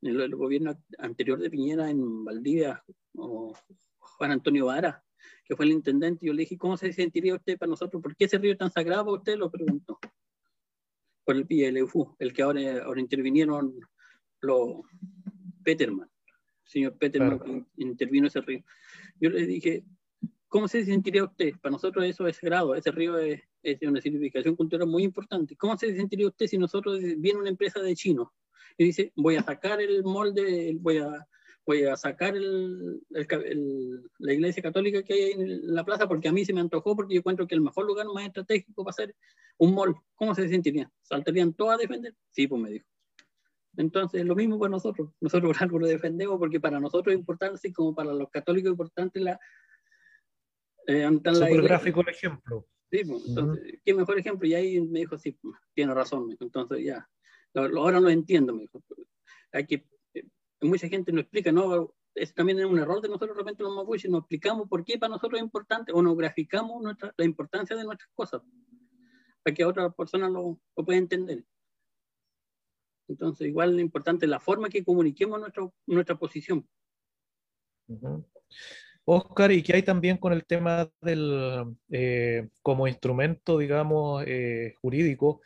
el, 0.02 0.36
gobierno 0.36 0.78
anterior 0.98 1.40
de 1.40 1.50
Piñera 1.50 1.90
en 1.90 2.26
Valdivia, 2.26 2.84
o 3.16 3.56
Juan 3.98 4.32
Antonio 4.32 4.66
Vara, 4.66 5.02
que 5.46 5.56
fue 5.56 5.66
el 5.66 5.72
intendente. 5.72 6.26
Y 6.26 6.28
yo 6.28 6.34
le 6.34 6.42
dije, 6.42 6.58
¿cómo 6.58 6.76
se 6.76 6.92
sentiría 6.92 7.36
usted 7.36 7.58
para 7.58 7.70
nosotros? 7.70 8.04
¿Por 8.04 8.14
qué 8.16 8.26
ese 8.26 8.40
río 8.40 8.52
es 8.52 8.58
tan 8.58 8.72
sagrado 8.72 9.14
usted? 9.14 9.38
Lo 9.38 9.50
preguntó. 9.50 10.00
Por 11.24 11.38
el 11.38 11.48
PLFU, 11.48 12.16
el 12.20 12.34
que 12.34 12.42
ahora, 12.42 12.84
ahora 12.84 13.00
intervinieron 13.00 13.80
lo 14.42 14.84
Peterman, 15.64 16.10
señor 16.64 16.98
Peterman, 16.98 17.40
que 17.40 17.66
intervino 17.78 18.28
ese 18.28 18.42
río. 18.42 18.64
Yo 19.20 19.30
le 19.30 19.46
dije, 19.46 19.84
¿cómo 20.48 20.68
se 20.68 20.84
sentiría 20.84 21.24
usted? 21.24 21.54
Para 21.62 21.74
nosotros 21.74 22.06
eso 22.06 22.28
es 22.28 22.40
grado, 22.42 22.76
ese 22.76 22.92
río 22.92 23.18
es, 23.18 23.42
es 23.64 23.82
una 23.84 24.02
significación 24.02 24.56
cultural 24.56 24.88
muy 24.88 25.04
importante. 25.04 25.56
¿Cómo 25.56 25.78
se 25.78 25.96
sentiría 25.96 26.28
usted 26.28 26.48
si 26.48 26.58
nosotros 26.58 27.00
viene 27.18 27.40
una 27.40 27.50
empresa 27.50 27.80
de 27.82 27.96
chino 27.96 28.34
y 28.78 28.86
dice, 28.86 29.14
voy 29.16 29.36
a 29.36 29.44
sacar 29.44 29.82
el 29.82 30.04
molde, 30.04 30.76
voy 30.80 30.98
a, 30.98 31.28
voy 31.66 31.84
a 31.84 31.96
sacar 31.96 32.36
el, 32.36 33.02
el, 33.12 34.02
la 34.20 34.34
iglesia 34.34 34.64
católica 34.64 35.04
que 35.04 35.14
hay 35.14 35.32
en 35.32 35.74
la 35.74 35.86
plaza 35.86 36.08
porque 36.08 36.28
a 36.28 36.32
mí 36.32 36.44
se 36.46 36.54
me 36.54 36.62
antojó, 36.62 36.96
porque 36.96 37.14
yo 37.14 37.20
encuentro 37.20 37.48
que 37.48 37.56
el 37.56 37.62
mejor 37.62 37.86
lugar 37.86 38.08
más 38.08 38.26
estratégico 38.26 38.84
para 38.84 38.92
hacer 38.92 39.16
un 39.58 39.76
mall, 39.76 39.96
¿cómo 40.16 40.34
se 40.34 40.48
sentirían? 40.50 40.92
¿Saltarían 41.02 41.54
todos 41.54 41.76
a 41.76 41.78
defender? 41.78 42.16
Sí, 42.32 42.48
pues 42.48 42.62
me 42.62 42.72
dijo. 42.72 42.91
Entonces, 43.78 44.26
lo 44.26 44.36
mismo 44.36 44.60
para 44.60 44.72
nosotros. 44.72 45.10
Nosotros 45.22 45.54
por 45.54 45.64
algo 45.64 45.80
lo 45.80 45.88
defendemos 45.88 46.38
porque 46.38 46.60
para 46.60 46.80
nosotros 46.80 47.14
es 47.14 47.20
importante, 47.20 47.56
así 47.56 47.72
como 47.72 47.96
para 47.96 48.14
los 48.14 48.30
católicos 48.30 48.68
es 48.68 48.72
importante 48.72 49.20
la... 49.20 49.40
Eh, 50.88 51.08
Súper 51.34 51.62
gráfico 51.62 52.02
el 52.02 52.10
ejemplo. 52.10 52.68
Sí, 52.92 53.06
pues, 53.06 53.26
entonces, 53.28 53.80
¿qué 53.86 53.94
mejor 53.94 54.20
ejemplo? 54.20 54.48
Y 54.48 54.54
ahí 54.54 54.82
me 54.82 55.00
dijo, 55.00 55.18
sí, 55.18 55.32
pues, 55.32 55.56
tiene 55.74 55.94
razón. 55.94 56.36
Entonces, 56.38 56.84
ya, 56.84 57.08
ahora 57.54 58.02
lo 58.02 58.10
entiendo, 58.10 58.54
me 58.54 58.64
dijo. 58.64 58.84
Hay 59.54 59.66
que, 59.66 59.88
eh, 60.14 60.28
mucha 60.60 60.90
gente 60.90 61.14
no 61.14 61.22
explica, 61.22 61.52
¿no? 61.54 61.96
Es 62.14 62.34
también 62.34 62.60
es 62.60 62.66
un 62.66 62.78
error 62.78 63.02
de 63.02 63.08
nosotros, 63.08 63.38
de 63.38 63.44
repente 63.44 63.64
los 63.64 63.74
mapuches, 63.74 64.12
no 64.12 64.18
explicamos 64.18 64.68
por 64.68 64.84
qué 64.84 65.00
para 65.00 65.12
nosotros 65.12 65.40
es 65.40 65.46
importante 65.46 65.94
o 65.94 66.02
nos 66.02 66.18
graficamos 66.18 66.82
nuestra, 66.82 67.14
la 67.16 67.24
importancia 67.24 67.74
de 67.78 67.86
nuestras 67.86 68.10
cosas, 68.14 68.42
para 69.44 69.54
que 69.54 69.64
otra 69.64 69.90
persona 69.92 70.28
lo, 70.30 70.60
lo 70.76 70.86
pueda 70.86 71.00
entender. 71.00 71.46
Entonces, 73.08 73.48
igual 73.48 73.76
es 73.76 73.82
importante 73.82 74.28
la 74.28 74.40
forma 74.40 74.70
que 74.70 74.84
comuniquemos 74.84 75.42
nuestra 75.86 76.16
posición. 76.16 76.68
Oscar, 79.06 79.52
y 79.52 79.64
que 79.64 79.74
hay 79.74 79.84
también 79.84 80.18
con 80.18 80.34
el 80.34 80.46
tema 80.46 80.90
del, 81.02 81.76
eh, 81.90 82.50
como 82.62 82.88
instrumento, 82.88 83.58
digamos, 83.58 84.24
eh, 84.28 84.76
jurídico, 84.82 85.42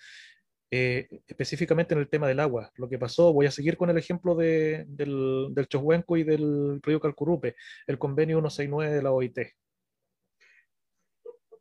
eh, 0.70 1.08
específicamente 1.28 1.94
en 1.94 2.02
el 2.02 2.10
tema 2.10 2.28
del 2.28 2.40
agua. 2.40 2.72
Lo 2.76 2.90
que 2.90 3.00
pasó, 3.00 3.32
voy 3.34 3.46
a 3.46 3.52
seguir 3.52 3.78
con 3.78 3.90
el 3.90 3.98
ejemplo 3.98 4.36
del, 4.36 4.86
del 4.88 5.68
Chohuenco 5.68 6.18
y 6.18 6.24
del 6.24 6.80
río 6.82 7.00
Calcurupe, 7.00 7.56
el 7.88 7.98
convenio 7.98 8.38
169 8.38 8.94
de 8.94 9.02
la 9.02 9.12
OIT. 9.12 9.38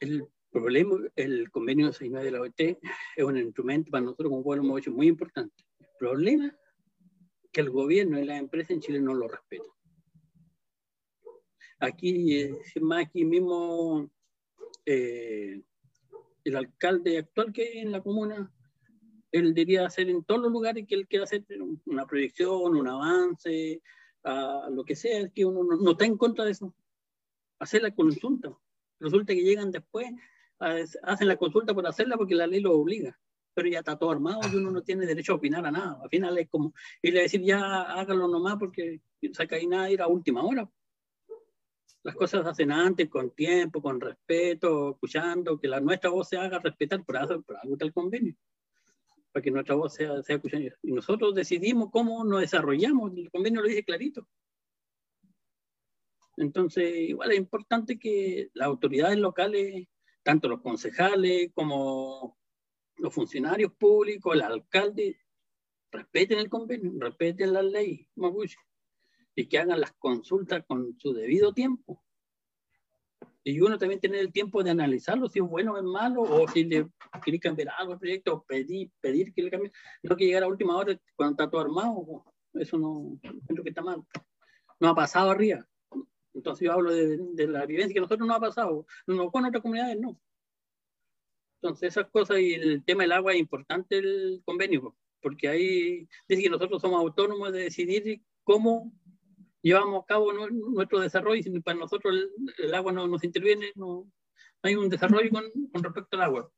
El 0.00 0.26
problema, 0.50 0.98
el 1.14 1.50
convenio 1.50 1.86
169 1.86 2.24
de 2.24 2.30
la 2.32 2.40
OIT 2.40 2.60
es 3.16 3.24
un 3.24 3.36
instrumento 3.36 3.90
para 3.90 4.04
nosotros 4.04 4.30
como 4.30 4.42
pueblo 4.42 4.64
muy 4.64 5.06
importante 5.06 5.64
problema 5.98 6.56
que 7.52 7.60
el 7.60 7.70
gobierno 7.70 8.18
y 8.18 8.24
las 8.24 8.38
empresas 8.38 8.72
en 8.72 8.80
Chile 8.80 9.00
no 9.00 9.14
lo 9.14 9.28
respetan. 9.28 9.70
Aquí, 11.78 12.40
eh, 12.40 12.58
más 12.80 13.06
aquí 13.06 13.24
mismo, 13.24 14.10
eh, 14.84 15.62
el 16.44 16.56
alcalde 16.56 17.18
actual 17.18 17.52
que 17.52 17.62
hay 17.62 17.78
en 17.78 17.92
la 17.92 18.02
comuna, 18.02 18.52
él 19.30 19.54
debería 19.54 19.86
hacer 19.86 20.08
en 20.08 20.24
todos 20.24 20.42
los 20.42 20.52
lugares 20.52 20.84
que 20.86 20.94
él 20.94 21.06
quiera 21.08 21.24
hacer 21.24 21.44
una 21.86 22.06
proyección, 22.06 22.76
un 22.76 22.88
avance, 22.88 23.82
lo 24.70 24.84
que 24.84 24.94
sea, 24.94 25.28
que 25.28 25.44
uno 25.44 25.64
no, 25.76 25.90
está 25.92 26.04
en 26.06 26.16
contra 26.16 26.44
de 26.44 26.52
eso. 26.52 26.74
Hacer 27.58 27.82
la 27.82 27.94
consulta. 27.94 28.56
Resulta 29.00 29.34
que 29.34 29.42
llegan 29.42 29.70
después, 29.70 30.06
hacen 30.58 31.28
la 31.28 31.36
consulta 31.36 31.74
por 31.74 31.86
hacerla 31.86 32.16
porque 32.16 32.34
la 32.34 32.46
ley 32.46 32.60
lo 32.60 32.72
obliga 32.72 33.18
pero 33.54 33.68
ya 33.68 33.78
está 33.78 33.96
todo 33.96 34.10
armado 34.10 34.40
y 34.52 34.56
uno 34.56 34.70
no 34.70 34.82
tiene 34.82 35.06
derecho 35.06 35.32
a 35.32 35.36
opinar 35.36 35.64
a 35.64 35.70
nada. 35.70 35.98
Al 36.02 36.10
final 36.10 36.36
es 36.38 36.48
como 36.48 36.74
irle 37.02 37.20
a 37.20 37.22
decir 37.22 37.40
ya 37.42 37.82
hágalo 37.82 38.28
nomás 38.28 38.56
porque 38.58 39.00
saca 39.32 39.56
ahí 39.56 39.66
nada 39.66 39.90
ir 39.90 40.02
a 40.02 40.08
última 40.08 40.42
hora. 40.42 40.68
Las 42.02 42.16
cosas 42.16 42.42
se 42.44 42.50
hacen 42.50 42.70
antes, 42.70 43.08
con 43.08 43.30
tiempo, 43.30 43.80
con 43.80 43.98
respeto, 43.98 44.90
escuchando, 44.90 45.58
que 45.58 45.68
la 45.68 45.80
nuestra 45.80 46.10
voz 46.10 46.28
se 46.28 46.36
haga 46.36 46.58
respetar, 46.58 47.02
por 47.02 47.16
algo, 47.16 47.40
por 47.42 47.56
algo 47.56 47.74
está 47.74 47.86
el 47.86 47.94
convenio. 47.94 48.34
para 49.32 49.42
que 49.42 49.50
nuestra 49.50 49.74
voz 49.74 49.94
sea, 49.94 50.22
sea 50.22 50.36
escuchada. 50.36 50.64
Y 50.82 50.92
nosotros 50.92 51.34
decidimos 51.34 51.90
cómo 51.90 52.22
nos 52.24 52.42
desarrollamos, 52.42 53.12
el 53.16 53.30
convenio 53.30 53.62
lo 53.62 53.68
dice 53.68 53.84
clarito. 53.84 54.28
Entonces, 56.36 56.94
igual 56.94 57.32
es 57.32 57.38
importante 57.38 57.98
que 57.98 58.50
las 58.54 58.66
autoridades 58.66 59.18
locales, 59.18 59.86
tanto 60.22 60.48
los 60.48 60.60
concejales 60.60 61.52
como 61.54 62.36
los 62.96 63.12
funcionarios 63.12 63.72
públicos, 63.72 64.34
el 64.34 64.42
alcalde, 64.42 65.18
respeten 65.90 66.38
el 66.38 66.48
convenio, 66.48 66.92
respeten 66.98 67.52
la 67.52 67.62
ley 67.62 68.08
mapuche 68.16 68.58
y 69.34 69.46
que 69.46 69.58
hagan 69.58 69.80
las 69.80 69.92
consultas 69.92 70.64
con 70.66 70.98
su 70.98 71.12
debido 71.12 71.52
tiempo. 71.52 72.02
Y 73.46 73.60
uno 73.60 73.76
también 73.76 74.00
tiene 74.00 74.20
el 74.20 74.32
tiempo 74.32 74.62
de 74.62 74.70
analizarlo, 74.70 75.28
si 75.28 75.38
es 75.38 75.44
bueno 75.44 75.74
o 75.74 75.76
es 75.76 75.82
malo, 75.84 76.22
o 76.22 76.48
si 76.48 76.66
quiere 77.22 77.38
cambiar 77.38 77.74
algo 77.76 77.92
al 77.92 77.98
proyecto, 77.98 78.34
o 78.34 78.42
pedir, 78.42 78.90
pedir 79.00 79.34
que 79.34 79.42
le 79.42 79.50
cambie. 79.50 79.70
No 80.02 80.16
que 80.16 80.24
llegar 80.24 80.44
a 80.44 80.48
última 80.48 80.74
hora 80.76 80.98
cuando 81.14 81.32
está 81.32 81.50
todo 81.50 81.60
armado, 81.60 82.24
eso 82.54 82.78
no, 82.78 83.18
creo 83.46 83.62
que 83.62 83.68
está 83.68 83.82
mal. 83.82 84.02
No 84.80 84.88
ha 84.88 84.94
pasado 84.94 85.30
arriba. 85.30 85.66
Entonces 86.32 86.64
yo 86.64 86.72
hablo 86.72 86.90
de, 86.90 87.46
la 87.46 87.66
vivencia 87.66 87.92
que 87.92 88.00
nosotros 88.00 88.26
no 88.26 88.34
ha 88.34 88.40
pasado, 88.40 88.86
no 89.06 89.30
con 89.30 89.44
otras 89.44 89.62
comunidades, 89.62 90.00
no. 90.00 90.18
Entonces 91.64 91.96
esas 91.96 92.10
cosas 92.10 92.40
y 92.40 92.52
el 92.52 92.84
tema 92.84 93.04
del 93.04 93.12
agua 93.12 93.32
es 93.32 93.40
importante 93.40 93.96
el 93.96 94.42
convenio, 94.44 94.94
porque 95.22 95.48
ahí 95.48 96.06
dice 96.28 96.42
que 96.42 96.50
nosotros 96.50 96.82
somos 96.82 97.00
autónomos 97.00 97.54
de 97.54 97.60
decidir 97.62 98.20
cómo 98.42 98.92
llevamos 99.62 100.02
a 100.02 100.06
cabo 100.06 100.30
nuestro 100.34 101.00
desarrollo 101.00 101.40
y 101.42 101.60
para 101.60 101.78
nosotros 101.78 102.14
el, 102.58 102.74
agua 102.74 102.92
no 102.92 103.08
nos 103.08 103.24
interviene, 103.24 103.72
no, 103.76 104.06
hay 104.60 104.74
un 104.76 104.90
desarrollo 104.90 105.30
con, 105.30 105.44
con, 105.72 105.82
respecto 105.82 106.18
al 106.18 106.24
agua. 106.24 106.52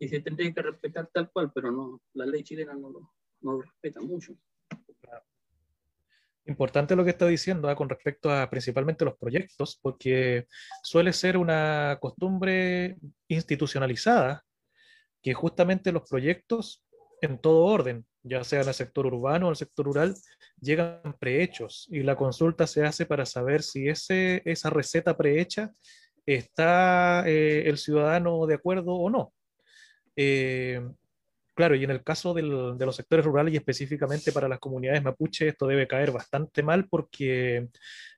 Y 0.00 0.08
se 0.08 0.18
tendría 0.18 0.52
que 0.52 0.62
respetar 0.62 1.08
tal 1.12 1.30
cual, 1.30 1.52
pero 1.54 1.70
no, 1.70 2.02
la 2.14 2.26
ley 2.26 2.42
chilena 2.42 2.74
no 2.74 2.90
lo, 2.90 3.14
no 3.42 3.52
lo 3.52 3.62
respeta 3.62 4.00
mucho. 4.00 4.36
Importante 6.46 6.94
lo 6.94 7.04
que 7.04 7.10
está 7.10 7.26
diciendo 7.26 7.68
¿ah? 7.68 7.74
con 7.74 7.88
respecto 7.88 8.30
a 8.30 8.48
principalmente 8.48 9.04
los 9.04 9.16
proyectos, 9.18 9.78
porque 9.82 10.46
suele 10.82 11.12
ser 11.12 11.36
una 11.36 11.98
costumbre 12.00 12.96
institucionalizada 13.28 14.44
que 15.22 15.34
justamente 15.34 15.90
los 15.90 16.08
proyectos 16.08 16.84
en 17.20 17.38
todo 17.40 17.64
orden, 17.64 18.06
ya 18.22 18.44
sea 18.44 18.62
en 18.62 18.68
el 18.68 18.74
sector 18.74 19.06
urbano 19.06 19.46
o 19.46 19.48
en 19.48 19.52
el 19.52 19.56
sector 19.56 19.86
rural, 19.86 20.14
llegan 20.60 21.16
prehechos 21.18 21.88
y 21.90 22.02
la 22.02 22.14
consulta 22.14 22.66
se 22.66 22.84
hace 22.84 23.06
para 23.06 23.26
saber 23.26 23.62
si 23.62 23.88
ese, 23.88 24.42
esa 24.44 24.70
receta 24.70 25.16
prehecha 25.16 25.72
está 26.26 27.24
eh, 27.26 27.68
el 27.68 27.78
ciudadano 27.78 28.46
de 28.46 28.54
acuerdo 28.54 28.94
o 28.94 29.10
no. 29.10 29.32
Eh, 30.14 30.80
claro, 31.56 31.74
y 31.74 31.82
en 31.82 31.90
el 31.90 32.04
caso 32.04 32.34
de 32.34 32.42
los 32.42 32.96
sectores 32.96 33.24
rurales 33.24 33.54
y 33.54 33.56
específicamente 33.56 34.30
para 34.30 34.48
las 34.48 34.60
comunidades 34.60 35.02
mapuche, 35.02 35.48
esto 35.48 35.66
debe 35.66 35.88
caer 35.88 36.12
bastante 36.12 36.62
mal 36.62 36.86
porque 36.88 37.68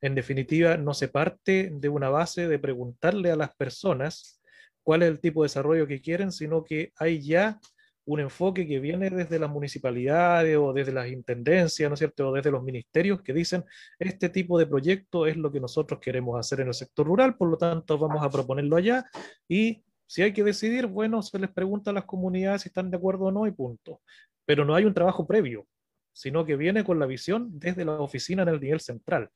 en 0.00 0.14
definitiva 0.14 0.76
no 0.76 0.92
se 0.92 1.08
parte 1.08 1.70
de 1.72 1.88
una 1.88 2.10
base 2.10 2.48
de 2.48 2.58
preguntarle 2.58 3.30
a 3.30 3.36
las 3.36 3.54
personas 3.54 4.42
cuál 4.82 5.02
es 5.02 5.08
el 5.08 5.20
tipo 5.20 5.42
de 5.42 5.46
desarrollo 5.46 5.86
que 5.86 6.00
quieren, 6.00 6.32
sino 6.32 6.64
que 6.64 6.92
hay 6.98 7.22
ya 7.22 7.58
un 8.06 8.20
enfoque 8.20 8.66
que 8.66 8.80
viene 8.80 9.10
desde 9.10 9.38
las 9.38 9.50
municipalidades 9.50 10.56
o 10.56 10.72
desde 10.72 10.92
las 10.92 11.08
intendencias, 11.08 11.88
¿no 11.88 11.94
es 11.94 11.98
cierto?, 11.98 12.30
o 12.30 12.32
desde 12.32 12.50
los 12.50 12.62
ministerios 12.62 13.22
que 13.22 13.34
dicen, 13.34 13.64
este 13.98 14.30
tipo 14.30 14.58
de 14.58 14.66
proyecto 14.66 15.26
es 15.26 15.36
lo 15.36 15.52
que 15.52 15.60
nosotros 15.60 16.00
queremos 16.00 16.40
hacer 16.40 16.60
en 16.60 16.68
el 16.68 16.74
sector 16.74 17.06
rural, 17.06 17.36
por 17.36 17.50
lo 17.50 17.58
tanto 17.58 17.98
vamos 17.98 18.24
a 18.24 18.30
proponerlo 18.30 18.76
allá 18.76 19.04
y 19.46 19.84
si 20.08 20.22
hay 20.22 20.32
que 20.32 20.42
decidir, 20.42 20.86
bueno, 20.86 21.22
se 21.22 21.38
les 21.38 21.50
pregunta 21.50 21.90
a 21.90 21.94
las 21.94 22.04
comunidades 22.04 22.62
si 22.62 22.70
están 22.70 22.90
de 22.90 22.96
acuerdo 22.96 23.26
o 23.26 23.30
no 23.30 23.46
y 23.46 23.52
punto. 23.52 24.00
Pero 24.44 24.64
no 24.64 24.74
hay 24.74 24.84
un 24.84 24.94
trabajo 24.94 25.24
previo, 25.24 25.68
sino 26.12 26.44
que 26.44 26.56
viene 26.56 26.82
con 26.82 26.98
la 26.98 27.06
visión 27.06 27.60
desde 27.60 27.84
la 27.84 28.00
oficina 28.00 28.42
en 28.42 28.48
el 28.48 28.60
nivel 28.60 28.80
central. 28.80 29.30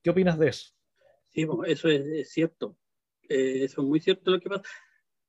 ¿Qué 0.00 0.10
opinas 0.10 0.38
de 0.38 0.50
eso? 0.50 0.72
Sí, 1.30 1.44
eso 1.66 1.88
es, 1.88 2.30
cierto. 2.30 2.76
Eh, 3.28 3.64
eso 3.64 3.80
es 3.80 3.88
muy 3.88 3.98
cierto 3.98 4.30
lo 4.30 4.38
que 4.38 4.48
pasa 4.48 4.62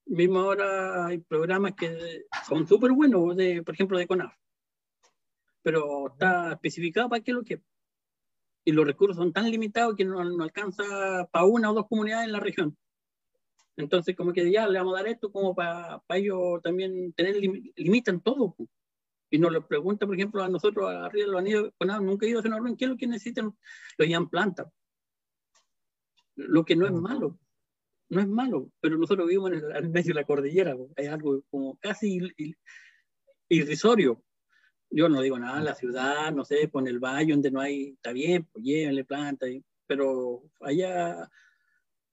mismo 0.05 0.39
ahora 0.39 1.07
hay 1.07 1.19
programas 1.19 1.73
que 1.73 2.25
son 2.47 2.67
súper 2.67 2.91
buenos, 2.91 3.35
de, 3.35 3.63
por 3.63 3.73
ejemplo, 3.73 3.97
de 3.97 4.07
CONAF, 4.07 4.33
pero 5.61 6.11
está 6.11 6.53
especificado 6.53 7.09
para 7.09 7.23
qué 7.23 7.31
es 7.31 7.35
lo 7.35 7.43
que... 7.43 7.61
Y 8.65 8.71
los 8.71 8.85
recursos 8.85 9.17
son 9.17 9.33
tan 9.33 9.49
limitados 9.49 9.95
que 9.95 10.05
no, 10.05 10.23
no 10.23 10.43
alcanza 10.43 11.27
para 11.31 11.45
una 11.45 11.71
o 11.71 11.73
dos 11.73 11.87
comunidades 11.87 12.27
en 12.27 12.31
la 12.31 12.39
región. 12.39 12.77
Entonces, 13.77 14.15
como 14.15 14.33
que 14.33 14.51
ya 14.51 14.67
le 14.67 14.79
vamos 14.79 14.95
a 14.95 15.03
dar 15.03 15.11
esto 15.11 15.31
como 15.31 15.55
para, 15.55 15.99
para 16.05 16.19
ellos 16.19 16.61
también 16.61 17.13
tener, 17.13 17.35
limitan 17.75 18.21
todo. 18.21 18.55
Y 19.31 19.39
nos 19.39 19.51
lo 19.51 19.67
pregunta, 19.67 20.05
por 20.05 20.15
ejemplo, 20.15 20.43
a 20.43 20.49
nosotros, 20.49 20.89
arriba 20.91 21.25
de 21.25 21.31
los 21.31 21.39
anillos, 21.39 21.71
nunca 22.01 22.25
he 22.25 22.29
ido 22.29 22.37
a 22.37 22.41
hacer 22.41 22.51
una 22.51 22.57
reunión, 22.57 22.77
¿qué 22.77 22.85
es 22.85 22.91
lo 22.91 22.97
que 22.97 23.07
necesitan? 23.07 23.57
Lo 23.97 24.05
llaman 24.05 24.29
planta. 24.29 24.71
Lo 26.35 26.63
que 26.65 26.75
no 26.75 26.85
es 26.85 26.91
malo 26.91 27.39
no 28.13 28.21
es 28.21 28.27
malo, 28.27 28.71
pero 28.79 28.97
nosotros 28.97 29.27
vivimos 29.27 29.51
en 29.51 29.75
el, 29.75 29.89
medio 29.89 30.09
de 30.09 30.21
la 30.21 30.25
cordillera, 30.25 30.75
hay 30.95 31.07
algo 31.07 31.41
como 31.49 31.77
casi 31.77 32.19
irrisorio. 33.49 34.23
Yo 34.89 35.09
no 35.09 35.21
digo 35.21 35.39
nada, 35.39 35.59
la 35.61 35.75
ciudad, 35.75 36.31
no 36.31 36.45
sé, 36.45 36.69
con 36.69 36.87
el 36.87 36.99
valle 36.99 37.33
donde 37.33 37.49
no 37.49 37.59
hay, 37.59 37.93
está 37.93 38.13
bien, 38.13 38.47
pues 38.51 38.63
llévenle 38.63 39.03
planta, 39.03 39.47
pero 39.87 40.43
allá 40.61 41.29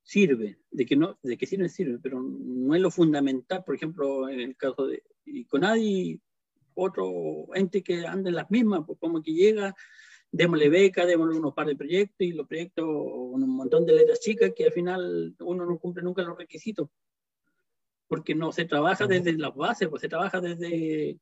sirve, 0.03 0.59
de 0.71 0.87
que 0.87 0.97
no, 0.97 1.19
de 1.23 1.37
que 1.37 1.47
sirve, 1.47 1.69
sirve, 1.69 1.99
pero 1.99 2.23
no 2.23 2.75
es 2.75 2.81
lo 2.81 2.91
fundamental, 2.91 3.63
por 3.65 3.75
ejemplo, 3.75 4.29
en 4.29 4.41
el 4.41 4.57
caso 4.57 4.87
de 4.87 5.03
y 5.25 5.45
con 5.45 5.63
nadie, 5.63 6.21
otro 6.75 7.55
ente 7.55 7.83
que 7.83 8.07
anda 8.07 8.31
en 8.31 8.37
las 8.37 8.51
mismas, 8.51 8.83
pues 8.87 8.99
como 8.99 9.23
que 9.23 9.33
llega, 9.33 9.75
démosle 10.33 10.69
beca, 10.69 11.07
démosle 11.07 11.39
unos 11.39 11.55
par 11.55 11.67
de 11.67 11.77
proyectos 11.77 12.27
y 12.27 12.33
los 12.33 12.47
proyectos, 12.47 12.87
un 12.87 13.49
montón 13.49 13.87
de 13.87 13.95
letras 13.95 14.21
chicas 14.21 14.53
que 14.57 14.67
al 14.67 14.73
final 14.73 15.37
uno 15.41 15.67
no 15.67 15.79
cumple 15.79 16.03
nunca 16.03 16.23
los 16.23 16.39
requisitos. 16.39 16.89
Porque 18.09 18.35
no 18.35 18.51
se 18.51 18.65
trabaja 18.65 19.07
desde 19.07 19.33
las 19.35 19.55
bases, 19.55 19.89
pues 19.89 20.03
se 20.03 20.09
trabaja 20.09 20.41
desde 20.41 21.19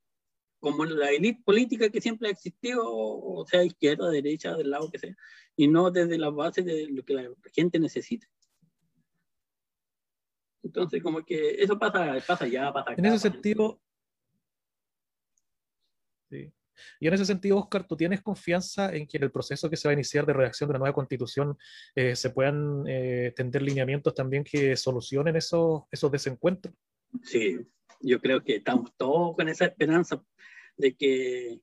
como 0.58 0.84
la 0.84 1.10
élite 1.10 1.42
política 1.44 1.90
que 1.90 2.00
siempre 2.00 2.28
ha 2.28 2.32
existido, 2.32 2.82
o 2.84 3.46
sea, 3.46 3.62
izquierda, 3.62 4.10
derecha, 4.10 4.56
del 4.56 4.70
lado 4.70 4.90
que 4.90 4.98
sea, 4.98 5.14
y 5.54 5.68
no 5.68 5.90
desde 5.90 6.18
las 6.18 6.34
bases 6.34 6.64
de 6.64 6.88
lo 6.88 7.04
que 7.04 7.14
la 7.14 7.28
gente 7.52 7.78
necesita. 7.78 8.26
Entonces, 10.62 11.02
como 11.02 11.24
que 11.24 11.56
eso 11.62 11.78
pasa, 11.78 12.16
pasa 12.26 12.46
ya, 12.46 12.72
pasa 12.72 12.92
acá. 12.92 13.00
En 13.00 13.06
ese 13.06 13.30
sentido, 13.30 13.80
sí. 16.30 16.52
Y 17.00 17.08
en 17.08 17.14
ese 17.14 17.24
sentido, 17.24 17.58
Oscar, 17.58 17.86
¿tú 17.86 17.96
tienes 17.96 18.22
confianza 18.22 18.94
en 18.94 19.06
que 19.06 19.16
en 19.16 19.24
el 19.24 19.30
proceso 19.30 19.68
que 19.68 19.76
se 19.76 19.88
va 19.88 19.90
a 19.90 19.94
iniciar 19.94 20.26
de 20.26 20.32
redacción 20.32 20.68
de 20.68 20.74
la 20.74 20.78
nueva 20.78 20.94
constitución 20.94 21.56
eh, 21.94 22.14
se 22.14 22.30
puedan 22.30 22.84
eh, 22.86 23.32
tender 23.34 23.62
lineamientos 23.62 24.14
también 24.14 24.44
que 24.44 24.76
solucionen 24.76 25.36
esos, 25.36 25.82
esos 25.90 26.10
desencuentros? 26.10 26.74
Sí, 27.22 27.58
yo 28.00 28.20
creo 28.20 28.42
que 28.42 28.56
estamos 28.56 28.92
todos 28.96 29.34
con 29.36 29.48
esa 29.48 29.66
esperanza 29.66 30.22
de 30.76 30.94
que 30.94 31.60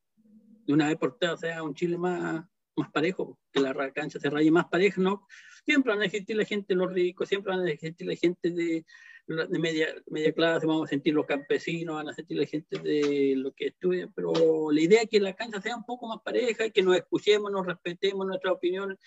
de 0.66 0.74
una 0.74 0.88
vez 0.88 0.98
por 0.98 1.18
todas 1.18 1.40
sea 1.40 1.64
un 1.64 1.76
Chile 1.76 1.98
más, 1.98 2.46
más 2.76 2.92
parejo, 2.92 3.40
que 3.52 3.60
la 3.60 3.92
cancha 3.92 4.20
se 4.20 4.30
raye 4.30 4.52
más 4.52 4.66
pareja, 4.66 5.02
¿no? 5.02 5.28
Siempre 5.66 5.94
van 5.94 6.02
a 6.02 6.06
existir 6.06 6.36
la 6.36 6.46
gente 6.46 6.74
de 6.74 6.76
los 6.76 6.94
ricos, 6.94 7.28
siempre 7.28 7.56
van 7.56 7.66
a 7.66 7.72
existir 7.72 8.08
la 8.08 8.16
gente 8.16 8.52
de, 8.52 8.86
de 9.28 9.60
media, 9.60 9.88
media 10.08 10.34
clase, 10.34 10.68
vamos 10.68 10.86
a 10.86 10.90
sentir 10.90 11.14
los 11.14 11.26
campesinos, 11.26 11.96
van 11.96 12.10
a 12.10 12.14
sentir 12.14 12.38
la 12.38 12.46
gente 12.46 12.80
de 12.80 13.34
lo 13.36 13.52
que 13.54 13.68
estudia, 13.68 14.10
pero 14.16 14.72
la 14.72 14.82
idea 14.82 15.02
es 15.02 15.10
que 15.10 15.20
la 15.20 15.34
cancha 15.34 15.62
sea 15.62 15.76
un 15.76 15.86
poco 15.86 16.08
más 16.08 16.22
pareja, 16.24 16.70
que 16.70 16.84
nos 16.84 16.96
escuchemos, 16.96 17.52
nos 17.52 17.66
respetemos 17.66 18.28
nuestras 18.28 18.54
opiniones 18.54 18.98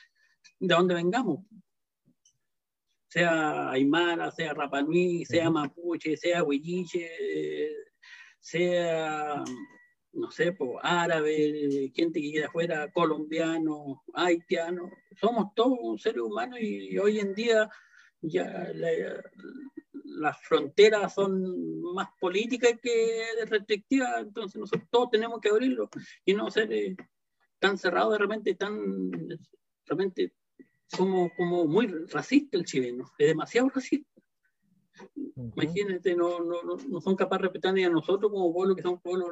de 0.58 0.74
donde 0.74 0.94
vengamos. 0.94 1.40
Sea 3.08 3.70
Aymara, 3.70 4.30
sea 4.30 4.52
Rapanui, 4.52 5.24
sea 5.24 5.50
Mapuche, 5.50 6.16
sea 6.16 6.42
Huilliche, 6.42 7.08
sea, 8.40 9.42
no 10.18 10.30
sé, 10.30 10.52
pues, 10.52 10.70
árabe, 10.82 11.90
gente 11.94 12.20
que 12.20 12.32
queda 12.32 12.46
afuera, 12.46 12.90
colombiano, 12.92 14.02
haitiano. 14.14 14.90
Somos 15.20 15.54
todos 15.54 15.78
un 15.80 15.98
seres 15.98 16.22
humanos 16.22 16.58
y 16.60 16.98
hoy 16.98 17.20
en 17.20 17.34
día 17.34 17.70
ya 18.20 18.72
las 20.18 20.40
fronteras 20.42 21.14
son 21.14 21.82
más 21.94 22.08
políticas 22.20 22.72
que 22.82 23.22
restrictivas, 23.46 24.22
entonces 24.22 24.58
nosotros 24.58 24.88
todos 24.90 25.10
tenemos 25.10 25.40
que 25.40 25.50
abrirlo 25.50 25.88
y 26.24 26.34
no 26.34 26.50
ser 26.50 26.72
eh, 26.72 26.96
tan 27.58 27.78
cerrado 27.78 28.12
de 28.12 28.18
repente, 28.18 28.54
tan 28.54 29.10
realmente 29.84 30.34
como, 30.96 31.30
como 31.36 31.66
muy 31.66 31.86
racista 31.86 32.56
el 32.56 32.64
chileno, 32.64 33.10
es 33.18 33.28
demasiado 33.28 33.68
racista. 33.68 34.17
Imagínate, 35.54 36.14
no, 36.14 36.40
no, 36.40 36.62
no, 36.62 37.00
son 37.00 37.16
capaces 37.16 37.42
de 37.42 37.48
respetar 37.48 37.74
ni 37.74 37.84
a 37.84 37.90
nosotros 37.90 38.30
como 38.30 38.52
pueblo 38.52 38.74
que 38.74 38.82
son 38.82 39.00
pueblos 39.00 39.28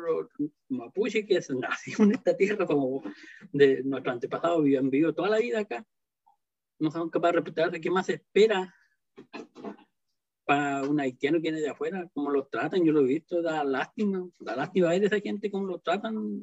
mapuche 0.69 1.27
que 1.27 1.41
nacieron 1.59 2.11
en 2.11 2.13
esta 2.13 2.37
tierra 2.37 2.67
como 2.67 3.03
de 3.53 3.83
nuestros 3.83 4.15
antepasados 4.15 4.65
han 4.79 4.91
vivido 4.91 5.15
toda 5.15 5.31
la 5.31 5.39
vida 5.39 5.61
acá. 5.61 5.87
No 6.79 6.91
son 6.91 7.11
capaces 7.11 7.35
de 7.35 7.41
respetar 7.41 7.81
qué 7.81 7.91
más 7.91 8.09
espera 8.09 8.75
para 10.47 10.85
un 10.85 11.01
haitiano 11.01 11.39
que 11.39 11.51
viene 11.51 11.61
de 11.61 11.69
afuera, 11.69 12.09
como 12.15 12.31
los 12.31 12.49
tratan, 12.49 12.85
yo 12.85 12.93
lo 12.93 13.01
he 13.01 13.05
visto, 13.05 13.43
da 13.43 13.65
lástima, 13.65 14.31
da 14.39 14.55
lástima 14.55 14.91
ver 14.91 15.03
esa 15.03 15.19
gente 15.19 15.51
como 15.51 15.67
lo 15.67 15.81
tratan 15.81 16.41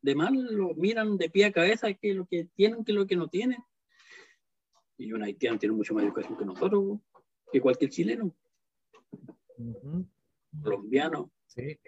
de 0.00 0.14
mal, 0.14 0.34
lo 0.34 0.72
miran 0.74 1.16
de 1.16 1.30
pie 1.30 1.46
a 1.46 1.52
cabeza, 1.52 1.92
que 1.94 2.14
lo 2.14 2.26
que 2.26 2.44
tienen, 2.54 2.84
que 2.84 2.92
lo 2.92 3.08
que 3.08 3.16
no 3.16 3.28
tienen. 3.28 3.58
Y 4.96 5.12
un 5.12 5.24
haitiano 5.24 5.58
tiene 5.58 5.74
mucho 5.74 5.94
más 5.94 6.04
educación 6.04 6.38
que 6.38 6.44
nosotros, 6.44 7.00
que 7.50 7.60
cualquier 7.60 7.90
chileno. 7.90 8.36
Colombiano. 10.62 11.30
Sí. 11.46 11.78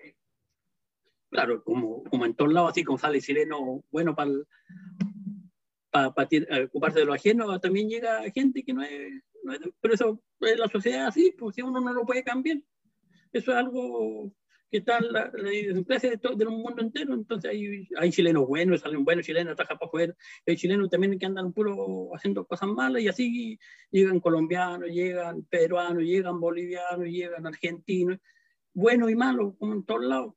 Claro, 1.30 1.62
como, 1.64 2.04
como 2.04 2.24
en 2.24 2.34
todos 2.34 2.52
lados, 2.52 2.70
así 2.70 2.84
como 2.84 2.98
sale 2.98 3.20
chileno 3.20 3.84
bueno 3.90 4.14
para 4.14 4.30
eh, 6.30 6.64
ocuparse 6.64 7.00
de 7.00 7.04
lo 7.04 7.14
ajeno, 7.14 7.58
también 7.60 7.88
llega 7.88 8.30
gente 8.30 8.62
que 8.62 8.72
no 8.72 8.82
es, 8.82 9.12
no 9.42 9.52
es 9.52 9.60
pero 9.80 9.94
eso 9.94 10.22
es 10.40 10.58
la 10.58 10.68
sociedad 10.68 11.06
así, 11.06 11.34
pues 11.38 11.54
si 11.54 11.62
uno 11.62 11.80
no 11.80 11.92
lo 11.92 12.04
puede 12.04 12.22
cambiar. 12.22 12.58
Eso 13.32 13.50
es 13.52 13.56
algo 13.56 14.32
que 14.76 14.80
está 14.80 14.98
en 14.98 15.12
la, 15.12 15.30
la 15.32 15.50
de 15.50 16.18
todo, 16.18 16.36
del 16.36 16.50
mundo 16.50 16.82
entero. 16.82 17.14
Entonces 17.14 17.50
hay, 17.50 17.88
hay 17.96 18.10
chilenos 18.10 18.46
buenos, 18.46 18.82
salen 18.82 19.04
buenos 19.04 19.24
chilenos, 19.24 19.56
trabajan 19.56 19.78
para 19.78 19.88
afuera. 19.88 20.14
Hay 20.46 20.56
chilenos 20.56 20.90
también 20.90 21.18
que 21.18 21.26
andan 21.26 21.52
puro 21.52 22.14
haciendo 22.14 22.46
cosas 22.46 22.68
malas 22.68 23.02
y 23.02 23.08
así 23.08 23.58
llegan 23.90 24.20
colombianos, 24.20 24.90
llegan 24.90 25.42
peruanos, 25.44 26.02
llegan 26.02 26.38
bolivianos, 26.40 27.06
llegan 27.06 27.46
argentinos, 27.46 28.18
buenos 28.74 29.10
y 29.10 29.14
malos, 29.14 29.54
como 29.58 29.72
en 29.72 29.84
todos 29.84 30.04
lados. 30.04 30.34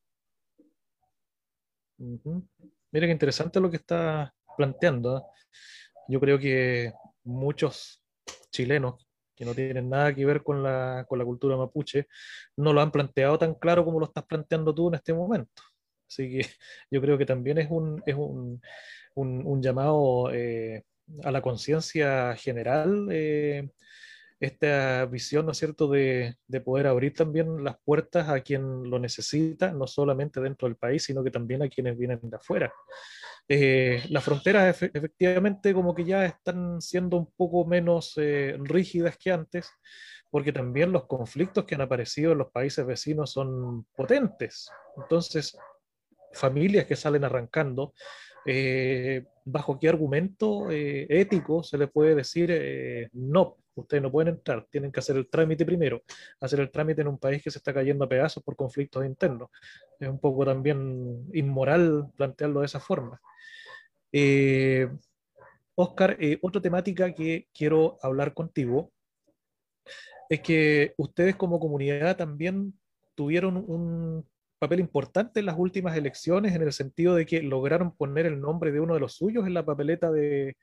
Mira 1.97 3.05
qué 3.07 3.11
interesante 3.11 3.59
lo 3.59 3.69
que 3.69 3.77
está 3.77 4.33
planteando. 4.55 5.17
¿eh? 5.17 5.21
Yo 6.07 6.19
creo 6.21 6.39
que 6.39 6.93
muchos 7.23 8.01
chilenos 8.51 9.05
que 9.39 9.45
no 9.45 9.55
tienen 9.55 9.89
nada 9.89 10.13
que 10.13 10.25
ver 10.25 10.43
con 10.43 10.61
la, 10.61 11.05
con 11.07 11.17
la 11.17 11.23
cultura 11.23 11.55
mapuche 11.55 12.07
no 12.57 12.73
lo 12.73 12.81
han 12.81 12.91
planteado 12.91 13.37
tan 13.39 13.55
claro 13.55 13.85
como 13.85 13.97
lo 13.97 14.05
estás 14.05 14.25
planteando 14.25 14.75
tú 14.75 14.89
en 14.89 14.95
este 14.95 15.13
momento. 15.13 15.63
Así 16.09 16.29
que 16.29 16.41
yo 16.91 17.01
creo 17.01 17.17
que 17.17 17.25
también 17.25 17.57
es 17.57 17.71
un, 17.71 18.03
es 18.05 18.15
un, 18.15 18.61
un, 19.15 19.61
llamado 19.61 20.29
eh, 20.33 20.83
a 21.23 21.31
la 21.31 21.41
conciencia 21.41 22.35
general 22.35 23.07
eh, 23.11 23.69
esta 24.41 25.05
visión, 25.05 25.45
¿no 25.45 25.53
es 25.53 25.57
cierto?, 25.57 25.87
de, 25.87 26.35
de, 26.45 26.61
poder 26.61 26.87
abrir 26.87 27.13
también 27.13 27.63
las 27.63 27.77
puertas 27.79 28.27
a 28.27 28.41
quien 28.41 28.89
lo 28.89 28.99
necesita, 28.99 29.71
no 29.71 29.87
solamente 29.87 30.41
dentro 30.41 30.67
del 30.67 30.75
país, 30.75 31.03
sino 31.03 31.23
que 31.23 31.31
también 31.31 31.61
a 31.61 31.69
quienes 31.69 31.97
vienen 31.97 32.19
de 32.23 32.35
afuera. 32.35 32.73
Eh, 33.51 34.03
las 34.09 34.23
fronteras 34.23 34.79
efectivamente 34.83 35.73
como 35.73 35.95
que 35.95 36.05
ya 36.05 36.23
están 36.23 36.79
siendo 36.81 37.17
un 37.17 37.31
poco 37.35 37.65
menos 37.65 38.13
eh, 38.17 38.55
rígidas 38.59 39.17
que 39.17 39.31
antes, 39.31 39.71
porque 40.29 40.53
también 40.53 40.91
los 40.91 41.07
conflictos 41.07 41.65
que 41.65 41.73
han 41.73 41.81
aparecido 41.81 42.33
en 42.33 42.37
los 42.37 42.51
países 42.51 42.85
vecinos 42.85 43.31
son 43.31 43.85
potentes. 43.95 44.69
Entonces, 44.97 45.57
familias 46.31 46.85
que 46.85 46.95
salen 46.95 47.23
arrancando, 47.23 47.95
eh, 48.45 49.25
¿bajo 49.45 49.79
qué 49.79 49.89
argumento 49.89 50.67
ético 50.69 51.63
se 51.63 51.79
le 51.79 51.87
puede 51.87 52.13
decir 52.13 53.09
no? 53.13 53.57
Ustedes 53.79 54.03
no 54.03 54.11
pueden 54.11 54.35
entrar, 54.35 54.65
tienen 54.69 54.91
que 54.91 54.99
hacer 54.99 55.17
el 55.17 55.29
trámite 55.29 55.65
primero, 55.65 56.03
hacer 56.39 56.59
el 56.59 56.71
trámite 56.71 57.01
en 57.01 57.07
un 57.07 57.17
país 57.17 57.43
que 57.43 57.51
se 57.51 57.59
está 57.59 57.73
cayendo 57.73 58.05
a 58.05 58.09
pedazos 58.09 58.43
por 58.43 58.55
conflictos 58.55 59.05
internos. 59.05 59.49
Es 59.99 60.07
un 60.07 60.19
poco 60.19 60.45
también 60.45 61.25
inmoral 61.33 62.07
plantearlo 62.15 62.61
de 62.61 62.65
esa 62.65 62.79
forma. 62.79 63.21
Eh, 64.11 64.87
Oscar, 65.75 66.17
eh, 66.19 66.37
otra 66.41 66.61
temática 66.61 67.13
que 67.13 67.47
quiero 67.53 67.97
hablar 68.01 68.33
contigo 68.33 68.91
es 70.29 70.41
que 70.41 70.93
ustedes 70.97 71.35
como 71.35 71.59
comunidad 71.59 72.17
también 72.17 72.77
tuvieron 73.15 73.57
un 73.57 74.25
papel 74.59 74.81
importante 74.81 75.39
en 75.39 75.45
las 75.45 75.57
últimas 75.57 75.95
elecciones 75.95 76.53
en 76.53 76.61
el 76.61 76.73
sentido 76.73 77.15
de 77.15 77.25
que 77.25 77.41
lograron 77.41 77.95
poner 77.95 78.25
el 78.25 78.39
nombre 78.39 78.71
de 78.71 78.79
uno 78.79 78.93
de 78.93 78.99
los 78.99 79.15
suyos 79.15 79.47
en 79.47 79.53
la 79.53 79.65
papeleta 79.65 80.11
de, 80.11 80.55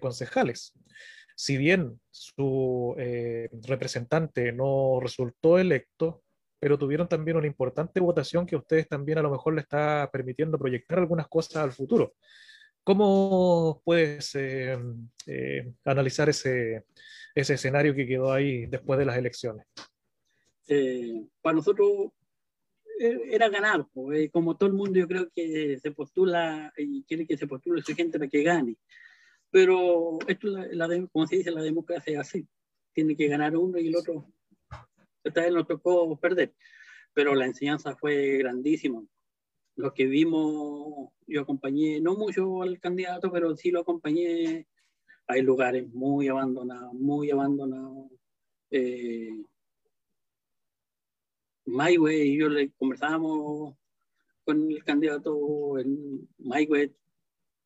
concejales. 0.00 0.74
Si 1.38 1.56
bien 1.58 2.00
su 2.10 2.96
eh, 2.98 3.50
representante 3.68 4.52
no 4.52 4.98
resultó 5.00 5.58
electo, 5.58 6.22
pero 6.58 6.78
tuvieron 6.78 7.08
también 7.08 7.36
una 7.36 7.46
importante 7.46 8.00
votación 8.00 8.46
que 8.46 8.56
a 8.56 8.58
ustedes 8.58 8.88
también 8.88 9.18
a 9.18 9.22
lo 9.22 9.30
mejor 9.30 9.54
le 9.54 9.60
está 9.60 10.08
permitiendo 10.10 10.58
proyectar 10.58 10.98
algunas 10.98 11.28
cosas 11.28 11.56
al 11.56 11.72
futuro. 11.72 12.14
¿Cómo 12.82 13.82
puedes 13.84 14.34
eh, 14.36 14.78
eh, 15.26 15.72
analizar 15.84 16.28
ese, 16.28 16.84
ese, 17.34 17.54
escenario 17.54 17.94
que 17.94 18.06
quedó 18.06 18.32
ahí 18.32 18.66
después 18.66 18.98
de 18.98 19.04
las 19.04 19.18
elecciones? 19.18 19.66
Eh, 20.68 21.26
para 21.42 21.56
nosotros 21.56 22.12
era 22.98 23.48
ganar, 23.50 23.86
pues, 23.92 24.30
como 24.30 24.56
todo 24.56 24.68
el 24.68 24.74
mundo 24.74 24.98
yo 24.98 25.06
creo 25.06 25.28
que 25.34 25.78
se 25.82 25.90
postula 25.90 26.72
y 26.78 27.02
quiere 27.02 27.26
que 27.26 27.36
se 27.36 27.46
postule 27.46 27.82
su 27.82 27.94
gente 27.94 28.18
para 28.18 28.30
que 28.30 28.42
gane. 28.42 28.76
Pero 29.50 30.18
esto, 30.26 30.48
la, 30.48 31.08
como 31.12 31.26
se 31.26 31.36
dice, 31.36 31.50
la 31.50 31.62
democracia 31.62 32.14
es 32.14 32.18
así. 32.18 32.46
Tiene 32.92 33.16
que 33.16 33.28
ganar 33.28 33.56
uno 33.56 33.78
y 33.78 33.88
el 33.88 33.96
otro. 33.96 34.26
Esta 35.24 35.42
vez 35.42 35.52
nos 35.52 35.66
tocó 35.66 36.18
perder. 36.18 36.54
Pero 37.14 37.34
la 37.34 37.46
enseñanza 37.46 37.96
fue 37.96 38.38
grandísima 38.38 39.02
lo 39.76 39.92
que 39.92 40.06
vimos, 40.06 41.10
yo 41.26 41.42
acompañé, 41.42 42.00
no 42.00 42.16
mucho 42.16 42.62
al 42.62 42.80
candidato, 42.80 43.30
pero 43.30 43.54
sí 43.56 43.70
lo 43.70 43.80
acompañé. 43.80 44.66
Hay 45.28 45.42
lugares 45.42 45.86
muy 45.92 46.28
abandonados, 46.28 46.94
muy 46.94 47.30
abandonados. 47.30 48.10
Eh, 48.70 49.42
y 51.66 52.38
yo 52.38 52.48
le 52.48 52.72
conversábamos 52.72 53.76
con 54.44 54.70
el 54.70 54.82
candidato, 54.84 55.78
en 55.78 56.28
Mayway 56.38 56.94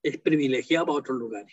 es 0.03 0.19
privilegiado 0.19 0.87
para 0.87 0.99
otros 0.99 1.19
lugares. 1.19 1.53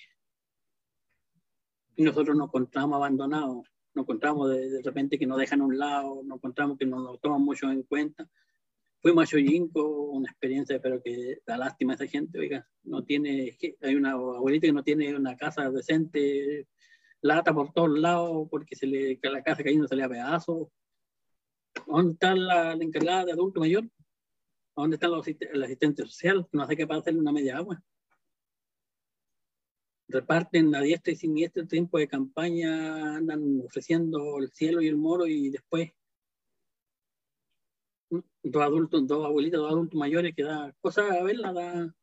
Y 1.98 2.04
nosotros 2.04 2.38
nos 2.38 2.48
encontramos 2.48 2.96
abandonados, 2.96 3.68
nos 3.94 4.04
encontramos 4.04 4.50
de, 4.52 4.82
repente 4.82 5.20
que 5.20 5.28
nos 5.28 5.38
dejan 5.38 5.60
a 5.62 5.66
un 5.66 5.78
lado, 5.78 6.22
nos 6.24 6.38
encontramos 6.38 6.78
que 6.78 6.86
no 6.86 7.02
nos 7.02 7.20
toman 7.20 7.42
mucho 7.42 7.70
en 7.70 7.84
cuenta 7.84 8.30
Fuimos 9.00 9.32
a 9.32 9.38
una 9.38 10.30
experiencia, 10.30 10.82
pero 10.82 11.02
que 11.02 11.40
da 11.46 11.56
lástima 11.58 11.94
a 11.94 11.96
esa 11.96 12.08
gente, 12.08 12.40
oiga, 12.40 12.68
no 12.84 13.04
tiene, 13.04 13.56
hay 13.82 13.96
una 13.96 14.12
abuelita 14.12 14.68
que 14.68 14.74
no 14.74 14.84
tiene 14.84 15.16
una 15.16 15.38
casa 15.38 15.70
decente, 15.70 16.68
lata 17.22 17.54
por 17.54 17.72
todos 17.74 17.98
lados, 17.98 18.48
porque 18.50 18.76
se 18.76 18.88
le, 18.88 19.20
la 19.22 19.44
casa 19.44 19.64
cayendo 19.64 19.88
se 19.88 19.96
le 19.96 20.04
a 20.04 20.10
pedazos. 20.10 20.70
¿Dónde 21.86 22.14
está 22.14 22.36
la, 22.36 22.74
encargada 22.74 23.26
de 23.26 23.32
adulto 23.34 23.60
mayor? 23.60 23.88
¿Dónde 24.76 24.96
está 24.96 25.08
el 25.08 25.64
asistente 25.64 26.02
social? 26.04 26.48
No 26.52 26.66
sé 26.68 26.76
qué 26.76 26.88
para 26.88 27.00
hacerle 27.00 27.20
una 27.20 27.32
media 27.32 27.58
agua. 27.58 27.82
Reparten 30.10 30.74
a 30.76 30.82
diestra 30.82 31.14
y 31.14 31.16
siniestra 31.18 31.62
el 31.62 31.68
tiempo 31.68 31.98
de 31.98 32.08
campaña, 32.08 33.18
andan 33.18 33.62
ofreciendo 33.66 34.38
el 34.40 34.52
cielo 34.52 34.82
y 34.82 34.88
el 34.88 34.96
moro 34.96 35.28
y 35.28 35.50
después 35.50 35.92
dos 38.10 38.64
adultos, 38.64 39.06
dos 39.06 39.26
abuelitos, 39.26 39.60
dos 39.60 39.72
adultos 39.72 40.00
mayores 40.00 40.34
que 40.34 40.44
da 40.44 40.74
cosas 40.80 41.12
a 41.12 41.24
verla, 41.24 41.52
da 41.52 41.96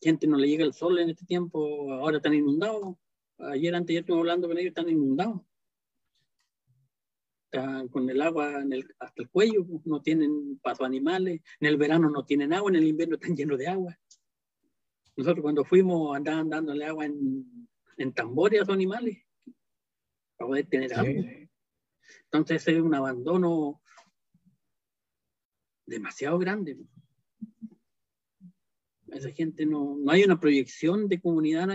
gente 0.00 0.26
no 0.26 0.36
le 0.36 0.48
llega 0.48 0.64
el 0.64 0.74
sol 0.74 0.98
en 0.98 1.10
este 1.10 1.24
tiempo, 1.26 1.92
ahora 1.92 2.18
están 2.18 2.34
inundados. 2.34 2.96
Ayer, 3.38 3.74
antes, 3.74 3.94
ya 3.94 4.00
estuve 4.00 4.18
hablando 4.18 4.48
con 4.48 4.58
ellos, 4.58 4.68
están 4.70 4.88
inundados. 4.88 5.40
Están 7.50 7.88
con 7.88 8.08
el 8.10 8.20
agua 8.20 8.62
hasta 8.98 9.22
el 9.22 9.30
cuello, 9.30 9.64
no 9.84 10.02
tienen 10.02 10.58
paso 10.58 10.84
animales, 10.84 11.40
en 11.60 11.68
el 11.68 11.76
verano 11.76 12.10
no 12.10 12.24
tienen 12.24 12.52
agua, 12.52 12.70
en 12.70 12.76
el 12.76 12.84
invierno 12.84 13.14
están 13.14 13.36
llenos 13.36 13.58
de 13.58 13.68
agua. 13.68 13.98
Nosotros 15.18 15.42
cuando 15.42 15.64
fuimos 15.64 16.16
andaban 16.16 16.48
dándole 16.48 16.84
agua 16.84 17.04
en, 17.04 17.68
en 17.96 18.12
tambores 18.12 18.60
a 18.60 18.64
los 18.64 18.72
animales 18.72 19.18
para 20.36 20.46
poder 20.46 20.66
tener 20.66 20.94
agua. 20.94 21.24
Entonces 22.30 22.68
es 22.68 22.80
un 22.80 22.94
abandono 22.94 23.82
demasiado 25.86 26.38
grande. 26.38 26.78
Esa 29.08 29.32
gente 29.32 29.66
no, 29.66 29.96
no 29.98 30.12
hay 30.12 30.22
una 30.22 30.38
proyección 30.38 31.08
de 31.08 31.20
comunidad, 31.20 31.68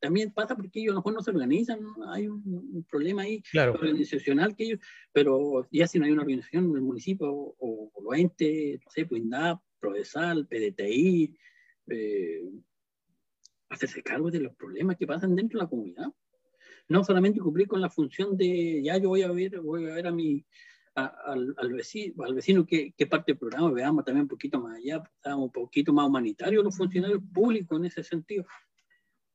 también 0.00 0.32
pasa 0.32 0.56
porque 0.56 0.80
ellos 0.80 0.90
a 0.90 0.94
lo 0.94 1.00
mejor 1.00 1.14
no 1.14 1.22
se 1.22 1.30
organizan, 1.30 1.78
hay 2.08 2.26
un, 2.26 2.84
problema 2.90 3.22
ahí 3.22 3.40
organizacional 3.72 4.56
que 4.56 4.64
ellos, 4.64 4.80
pero 5.12 5.68
ya 5.70 5.86
si 5.86 6.00
no 6.00 6.06
hay 6.06 6.10
una 6.10 6.22
organización 6.22 6.64
en 6.64 6.74
el 6.74 6.82
municipio 6.82 7.30
o, 7.30 7.92
o 7.94 8.02
los 8.02 8.18
entes, 8.18 8.80
no 8.84 8.90
sé, 8.90 9.06
pues 9.06 9.22
INDAP, 9.22 9.60
Prodesal, 9.78 10.48
PDTI, 10.48 11.36
eh, 11.90 12.42
hacerse 13.70 14.02
cargo 14.02 14.30
de 14.30 14.40
los 14.40 14.54
problemas 14.54 14.96
que 14.96 15.06
pasan 15.06 15.34
dentro 15.34 15.58
de 15.58 15.64
la 15.64 15.70
comunidad. 15.70 16.06
No 16.88 17.04
solamente 17.04 17.40
cumplir 17.40 17.68
con 17.68 17.80
la 17.80 17.88
función 17.88 18.36
de, 18.36 18.82
ya 18.82 18.98
yo 18.98 19.08
voy 19.08 19.22
a 19.22 19.32
ver, 19.32 19.60
voy 19.60 19.88
a 19.88 19.94
ver 19.94 20.06
a 20.06 20.12
mi, 20.12 20.44
al, 20.94 21.54
al, 21.56 21.72
vecino, 21.72 22.24
al 22.24 22.34
vecino 22.34 22.66
que, 22.66 22.92
parte 23.08 23.32
del 23.32 23.38
programa, 23.38 23.70
veamos 23.70 24.04
también 24.04 24.22
un 24.22 24.28
poquito 24.28 24.60
más 24.60 24.76
allá, 24.76 25.02
un 25.36 25.50
poquito 25.50 25.92
más 25.92 26.06
humanitario 26.06 26.62
los 26.62 26.76
funcionarios 26.76 27.22
públicos 27.32 27.78
en 27.78 27.86
ese 27.86 28.02
sentido. 28.02 28.44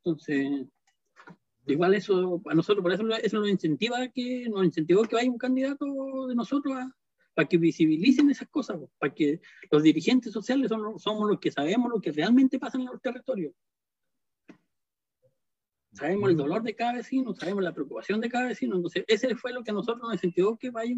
Entonces, 0.04 0.68
Igual 1.68 1.96
eso, 1.96 2.42
a 2.46 2.54
nosotros, 2.54 2.84
por 2.84 2.94
eso 2.94 3.04
eso 3.24 3.40
nos 3.40 3.50
incentiva 3.50 4.08
que, 4.10 4.48
nos 4.50 4.66
incentivó 4.66 5.02
que 5.04 5.16
vaya 5.16 5.32
un 5.32 5.38
candidato 5.38 6.28
de 6.28 6.36
nosotros 6.36 6.78
para 7.34 7.48
que 7.48 7.58
visibilicen 7.58 8.30
esas 8.30 8.48
cosas, 8.50 8.80
para 9.00 9.14
que 9.14 9.42
los 9.72 9.82
dirigentes 9.82 10.32
sociales 10.32 10.70
somos 10.98 11.30
los 11.30 11.40
que 11.40 11.52
sabemos 11.52 11.92
lo 11.92 12.00
que 12.00 12.12
realmente 12.12 12.60
pasa 12.60 12.78
en 12.78 12.86
los 12.86 13.02
territorios. 13.02 13.54
Sabemos 15.96 16.30
el 16.30 16.36
dolor 16.36 16.62
de 16.62 16.76
cada 16.76 16.94
vecino, 16.94 17.34
sabemos 17.34 17.64
la 17.64 17.74
preocupación 17.74 18.20
de 18.20 18.30
cada 18.30 18.48
vecino. 18.48 18.76
Entonces, 18.76 19.06
ese 19.08 19.34
fue 19.36 19.54
lo 19.54 19.64
que 19.64 19.72
a 19.72 19.74
nosotros 19.74 20.04
nos 20.04 20.14
incentivó 20.14 20.58
que 20.58 20.70
vaya 20.70 20.94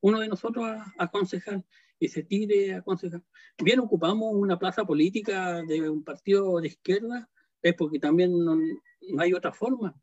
uno 0.00 0.20
de 0.20 0.28
nosotros 0.28 0.64
a, 0.64 0.94
aconsejar 0.98 1.62
y 1.98 2.08
se 2.08 2.22
tire 2.22 2.72
a 2.72 2.78
aconsejar. 2.78 3.22
Bien, 3.62 3.78
ocupamos 3.78 4.32
una 4.32 4.58
plaza 4.58 4.86
política 4.86 5.62
de 5.62 5.90
un 5.90 6.02
partido 6.02 6.58
de 6.60 6.68
izquierda, 6.68 7.28
es 7.60 7.74
porque 7.74 7.98
también 7.98 8.32
no, 8.42 8.58
hay 9.18 9.34
otra 9.34 9.52
forma. 9.52 9.94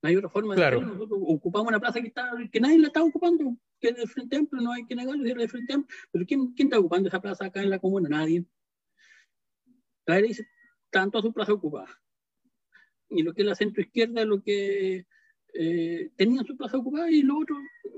No 0.00 0.08
hay 0.08 0.16
otra 0.16 0.30
forma 0.30 0.54
claro. 0.54 0.80
de 0.80 0.86
Nosotros 0.86 1.20
ocupamos 1.26 1.68
una 1.68 1.80
plaza 1.80 2.00
que, 2.00 2.08
está, 2.08 2.30
que 2.50 2.60
nadie 2.60 2.78
la 2.78 2.86
está 2.86 3.02
ocupando, 3.02 3.54
que 3.78 3.88
es 3.88 3.96
del 3.96 4.08
Frente 4.08 4.36
Amplio, 4.36 4.62
no 4.62 4.72
hay 4.72 4.86
que 4.86 4.94
negarlo, 4.94 5.26
es 5.26 5.34
del 5.34 5.50
Frente 5.50 5.74
Amplio. 5.74 5.94
Pero 6.10 6.24
¿quién, 6.24 6.54
¿quién, 6.54 6.68
está 6.68 6.78
ocupando 6.78 7.08
esa 7.08 7.20
plaza 7.20 7.44
acá 7.44 7.62
en 7.62 7.68
la 7.68 7.78
comuna? 7.78 8.08
Nadie. 8.08 8.46
Nadie 10.06 10.22
dice, 10.22 10.48
tanto 10.90 11.18
a 11.18 11.22
su 11.22 11.32
plaza 11.32 11.52
ocupada. 11.52 12.00
Y 13.10 13.22
lo 13.22 13.32
que 13.32 13.42
es 13.42 13.48
la 13.48 13.54
centro 13.54 13.82
izquierda, 13.82 14.24
lo 14.24 14.42
que 14.42 15.06
eh, 15.54 16.10
tenían 16.16 16.46
su 16.46 16.56
plaza 16.56 16.76
ocupada 16.76 17.10
y 17.10 17.22
lo 17.22 17.38
otro, 17.38 17.56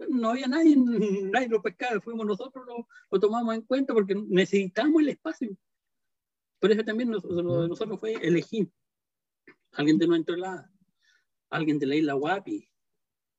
no 0.09 0.31
había 0.31 0.46
nadie, 0.46 0.76
nadie 1.33 1.48
lo 1.48 1.62
pescaba, 1.62 2.00
fuimos 2.00 2.26
nosotros, 2.26 2.64
lo, 2.66 2.87
lo 3.11 3.20
tomamos 3.20 3.55
en 3.55 3.62
cuenta 3.62 3.92
porque 3.92 4.14
necesitamos 4.14 5.03
el 5.03 5.09
espacio. 5.11 5.57
Por 6.59 6.70
eso 6.70 6.85
también 6.85 7.11
nosotros, 7.11 7.42
lo 7.42 7.62
de 7.62 7.68
nosotros 7.68 7.98
fue 7.98 8.12
elegir 8.14 8.70
alguien 9.72 9.98
de 9.98 10.07
nuestro 10.07 10.37
lado, 10.37 10.68
alguien 11.48 11.79
de 11.79 11.87
la 11.87 11.96
isla 11.96 12.14
Guapi, 12.14 12.68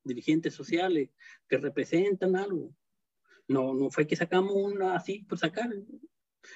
dirigentes 0.03 0.53
sociales 0.53 1.09
que 1.47 1.57
representan 1.57 2.35
algo. 2.35 2.73
No, 3.47 3.73
no 3.73 3.89
fue 3.89 4.07
que 4.07 4.15
sacamos 4.15 4.53
una 4.55 4.95
así 4.95 5.23
por 5.23 5.37
sacar. 5.37 5.69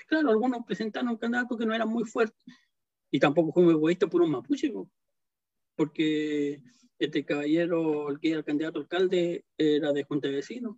Claro, 0.07 0.29
algunos 0.29 0.65
presentaron 0.65 1.17
candidatos 1.17 1.57
que 1.57 1.65
no 1.65 1.73
eran 1.73 1.89
muy 1.89 2.05
fuertes, 2.05 2.39
y 3.11 3.19
tampoco 3.19 3.53
fue 3.53 3.63
muy 3.63 3.73
egoísta 3.73 4.07
por 4.07 4.21
un 4.21 4.31
mapuche, 4.31 4.71
porque 5.75 6.61
este 6.99 7.25
caballero, 7.25 8.09
el 8.09 8.19
que 8.19 8.29
era 8.29 8.39
el 8.39 8.45
candidato 8.45 8.79
alcalde, 8.79 9.45
era 9.57 9.91
de 9.91 10.03
Junta 10.03 10.27
de 10.27 10.35
Vecinos. 10.35 10.77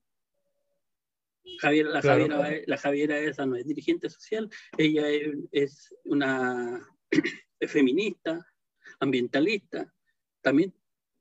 Javier, 1.60 1.86
la, 1.86 2.02
Javiera, 2.02 2.52
la 2.66 2.78
Javiera 2.78 3.20
esa 3.20 3.46
no 3.46 3.56
es 3.56 3.66
dirigente 3.66 4.10
social, 4.10 4.50
ella 4.78 5.06
es, 5.52 5.96
una 6.04 6.86
feminista, 7.68 8.46
ambientalista, 9.00 9.94
también 10.42 10.74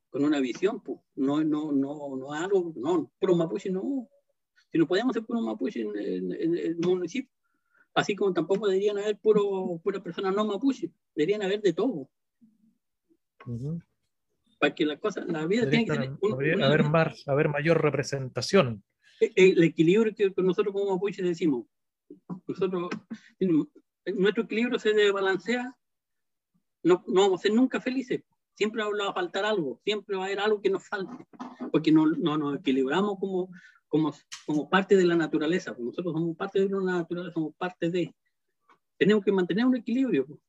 con 0.09 0.25
una 0.25 0.39
visión, 0.39 0.83
pues, 0.83 0.99
no, 1.15 1.43
no, 1.43 1.71
no, 1.71 2.15
no 2.17 2.33
algo, 2.33 2.73
no, 2.75 3.11
puro 3.19 3.35
mapuche 3.35 3.69
no. 3.69 4.09
Si 4.69 4.77
no 4.77 4.85
podemos 4.85 5.13
ser 5.13 5.23
puro 5.23 5.39
mapuche 5.39 5.81
en 5.81 6.33
el 6.33 6.75
municipio, 6.77 7.31
Así 7.97 8.15
como 8.15 8.31
tampoco 8.31 8.67
deberían 8.67 8.99
haber 8.99 9.17
puro, 9.17 9.81
pura 9.83 9.99
persona 10.03 10.29
no 10.29 10.45
mapuche, 10.45 10.91
deberían 11.15 11.41
haber 11.41 11.61
de 11.61 11.73
todo. 11.73 12.07
Para 14.59 14.75
que 14.75 14.85
la 14.85 14.99
cosa, 14.99 15.25
la 15.25 15.47
vida 15.47 15.67
tiene 15.67 15.85
que 15.85 15.93
tener. 15.93 16.11
Un, 16.21 16.63
haber, 16.63 16.83
más, 16.83 17.27
haber 17.27 17.49
mayor 17.49 17.81
representación. 17.81 18.83
E, 19.19 19.31
el, 19.35 19.63
equilibrio 19.63 20.13
que 20.13 20.31
nosotros 20.43 20.75
como 20.75 20.93
mapuche 20.93 21.23
decimos. 21.23 21.65
Nosotros, 22.47 22.91
nuestro 24.13 24.43
equilibrio 24.43 24.77
se 24.77 24.93
desbalancea, 24.93 25.75
no, 26.83 27.03
no 27.07 27.21
vamos 27.21 27.39
a 27.39 27.43
ser 27.43 27.53
nunca 27.53 27.81
felices. 27.81 28.21
Siempre 28.53 28.83
va 28.83 29.09
a 29.09 29.13
faltar 29.13 29.43
algo, 29.43 29.81
siempre 29.83 30.15
va 30.15 30.21
a 30.21 30.25
haber 30.27 30.39
algo 30.39 30.61
que 30.61 30.69
nos 30.69 30.87
falte, 30.87 31.25
porque 31.71 31.91
no, 31.91 32.05
no 32.05 32.37
nos 32.37 32.59
equilibramos 32.59 33.17
como, 33.19 33.49
como, 33.87 34.13
como 34.45 34.69
parte 34.69 34.95
de 34.95 35.05
la 35.05 35.15
naturaleza. 35.15 35.73
Pues 35.73 35.85
nosotros 35.85 36.13
somos 36.13 36.35
parte 36.35 36.59
de 36.59 36.75
una 36.75 36.99
naturaleza, 36.99 37.33
somos 37.33 37.55
parte 37.55 37.89
de... 37.89 38.13
Tenemos 38.97 39.23
que 39.23 39.31
mantener 39.31 39.65
un 39.65 39.75
equilibrio. 39.75 40.25
Pues. 40.25 40.39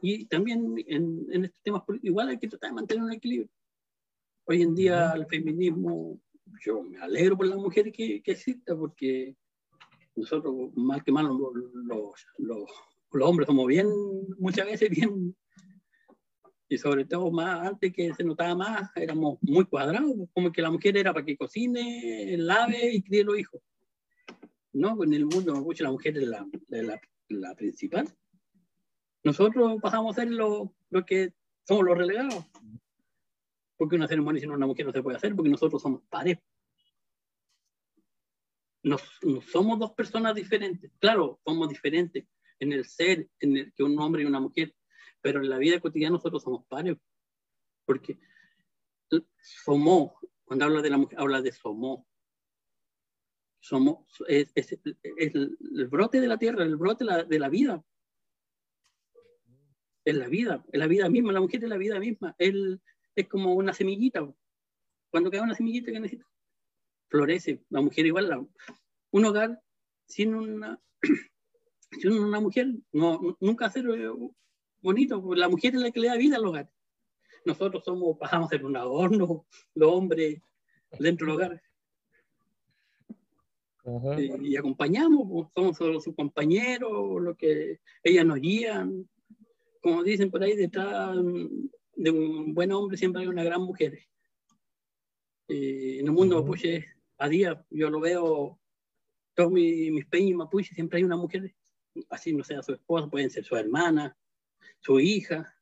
Y 0.00 0.26
también 0.26 0.74
en, 0.86 1.26
en 1.30 1.44
estos 1.44 1.60
temas 1.62 1.82
igual 2.02 2.28
hay 2.28 2.38
que 2.38 2.48
tratar 2.48 2.70
de 2.70 2.76
mantener 2.76 3.04
un 3.04 3.12
equilibrio. 3.12 3.50
Hoy 4.44 4.62
en 4.62 4.74
día 4.74 5.12
el 5.12 5.26
feminismo, 5.26 6.20
yo 6.64 6.82
me 6.82 6.98
alegro 6.98 7.36
por 7.36 7.46
la 7.46 7.56
mujer 7.56 7.92
que, 7.92 8.22
que 8.22 8.32
exista, 8.32 8.76
porque 8.76 9.36
nosotros, 10.14 10.74
mal 10.74 11.02
que 11.04 11.12
mal, 11.12 11.26
los, 11.26 11.52
los, 12.38 12.70
los 13.10 13.28
hombres 13.28 13.46
somos 13.46 13.66
bien, 13.66 13.86
muchas 14.38 14.66
veces 14.66 14.90
bien 14.90 15.36
y 16.68 16.76
sobre 16.76 17.06
todo 17.06 17.30
más 17.30 17.66
antes 17.66 17.92
que 17.92 18.12
se 18.12 18.24
notaba 18.24 18.54
más, 18.54 18.90
éramos 18.94 19.38
muy 19.40 19.64
cuadrados, 19.64 20.12
como 20.34 20.52
que 20.52 20.60
la 20.60 20.70
mujer 20.70 20.96
era 20.96 21.14
para 21.14 21.24
que 21.24 21.36
cocine, 21.36 22.36
lave 22.36 22.92
y 22.92 23.02
críe 23.02 23.24
los 23.24 23.38
hijos. 23.38 23.62
No, 24.72 25.02
en 25.02 25.14
el 25.14 25.24
mundo 25.24 25.54
mapuche 25.54 25.82
la 25.82 25.90
mujer 25.90 26.18
es 26.18 26.28
la, 26.28 26.46
la, 26.68 27.00
la, 27.28 27.54
principal. 27.54 28.06
Nosotros 29.24 29.80
pasamos 29.80 30.16
a 30.16 30.20
ser 30.20 30.30
lo, 30.30 30.74
lo, 30.90 31.06
que 31.06 31.32
somos 31.66 31.84
los 31.84 31.96
relegados. 31.96 32.44
Porque 33.76 33.96
una 33.96 34.06
ceremonia 34.06 34.40
sin 34.40 34.50
una 34.50 34.66
mujer 34.66 34.84
no 34.86 34.92
se 34.92 35.02
puede 35.02 35.16
hacer, 35.16 35.34
porque 35.34 35.50
nosotros 35.50 35.80
somos 35.80 36.02
pares. 36.10 36.38
Nos, 38.82 39.02
somos 39.50 39.78
dos 39.78 39.92
personas 39.92 40.34
diferentes. 40.34 40.92
Claro, 40.98 41.40
somos 41.44 41.68
diferentes 41.68 42.26
en 42.60 42.72
el 42.72 42.84
ser, 42.84 43.28
en 43.40 43.56
el 43.56 43.72
que 43.72 43.82
un 43.82 43.98
hombre 43.98 44.22
y 44.22 44.26
una 44.26 44.40
mujer, 44.40 44.74
pero 45.20 45.40
en 45.40 45.50
la 45.50 45.58
vida 45.58 45.80
cotidiana 45.80 46.14
nosotros 46.14 46.42
somos 46.42 46.64
pares, 46.66 46.96
porque 47.84 48.18
somos, 49.40 50.12
cuando 50.44 50.64
habla 50.64 50.82
de 50.82 50.90
la 50.90 50.98
mujer, 50.98 51.18
habla 51.18 51.42
de 51.42 51.52
somos. 51.52 52.04
Somos, 53.60 54.06
es, 54.28 54.52
el, 55.18 55.56
brote 55.88 56.20
de 56.20 56.28
la 56.28 56.38
tierra, 56.38 56.64
el 56.64 56.76
brote 56.76 57.04
la, 57.04 57.24
de 57.24 57.38
la 57.38 57.48
vida. 57.48 57.84
Es 60.04 60.14
la 60.14 60.28
vida, 60.28 60.64
es 60.72 60.78
la 60.78 60.86
vida 60.86 61.08
misma, 61.10 61.32
la 61.32 61.40
mujer 61.40 61.62
es 61.62 61.68
la 61.68 61.76
vida 61.76 61.98
misma. 61.98 62.34
Él 62.38 62.80
es 63.14 63.28
como 63.28 63.54
una 63.54 63.74
semillita. 63.74 64.26
Cuando 65.10 65.30
cae 65.30 65.40
una 65.40 65.54
semillita 65.54 65.90
que 65.90 66.00
necesita, 66.00 66.26
florece. 67.08 67.64
La 67.68 67.80
mujer 67.80 68.06
igual, 68.06 68.48
un 69.10 69.24
hogar 69.24 69.60
sin 70.06 70.34
una, 70.34 70.80
sin 72.00 72.12
una 72.12 72.40
mujer, 72.40 72.68
no, 72.92 73.36
nunca 73.40 73.66
hacer 73.66 73.84
bonito, 74.80 75.34
la 75.34 75.48
mujer 75.48 75.74
es 75.74 75.80
la 75.80 75.90
que 75.90 76.00
le 76.00 76.08
da 76.08 76.16
vida 76.16 76.36
al 76.36 76.46
hogar. 76.46 76.70
Nosotros 77.44 77.84
somos, 77.84 78.16
pasamos 78.18 78.48
ser 78.48 78.64
un 78.64 78.76
adorno, 78.76 79.46
los 79.74 79.92
hombres 79.92 80.40
dentro 80.98 81.26
del 81.26 81.34
hogar. 81.34 81.62
Y, 84.18 84.56
acompañamos, 84.56 85.26
pues, 85.28 85.46
somos 85.54 85.76
solo 85.76 86.00
sus 86.00 86.14
compañeros, 86.14 87.22
lo 87.22 87.34
que 87.36 87.80
ellas 88.02 88.26
nos 88.26 88.38
guían. 88.38 89.08
Como 89.82 90.02
dicen 90.02 90.30
por 90.30 90.42
ahí, 90.42 90.54
detrás 90.56 91.16
de 91.94 92.10
un 92.10 92.52
buen 92.54 92.70
hombre 92.72 92.96
siempre 92.96 93.22
hay 93.22 93.28
una 93.28 93.44
gran 93.44 93.62
mujer. 93.62 93.98
en 95.48 96.06
el 96.06 96.12
mundo 96.12 96.40
mapuche, 96.40 96.84
a 97.16 97.28
día, 97.28 97.64
yo 97.70 97.88
lo 97.88 98.00
veo, 98.00 98.60
todos 99.34 99.50
mis, 99.50 99.90
mis 99.90 100.06
peñas 100.06 100.36
mapuche, 100.36 100.74
siempre 100.74 100.98
hay 100.98 101.04
una 101.04 101.16
mujer, 101.16 101.54
así 102.10 102.34
no 102.34 102.44
sea 102.44 102.62
su 102.62 102.74
esposa, 102.74 103.08
pueden 103.08 103.30
ser 103.30 103.44
su 103.44 103.56
hermana, 103.56 104.16
su 104.80 105.00
hija, 105.00 105.54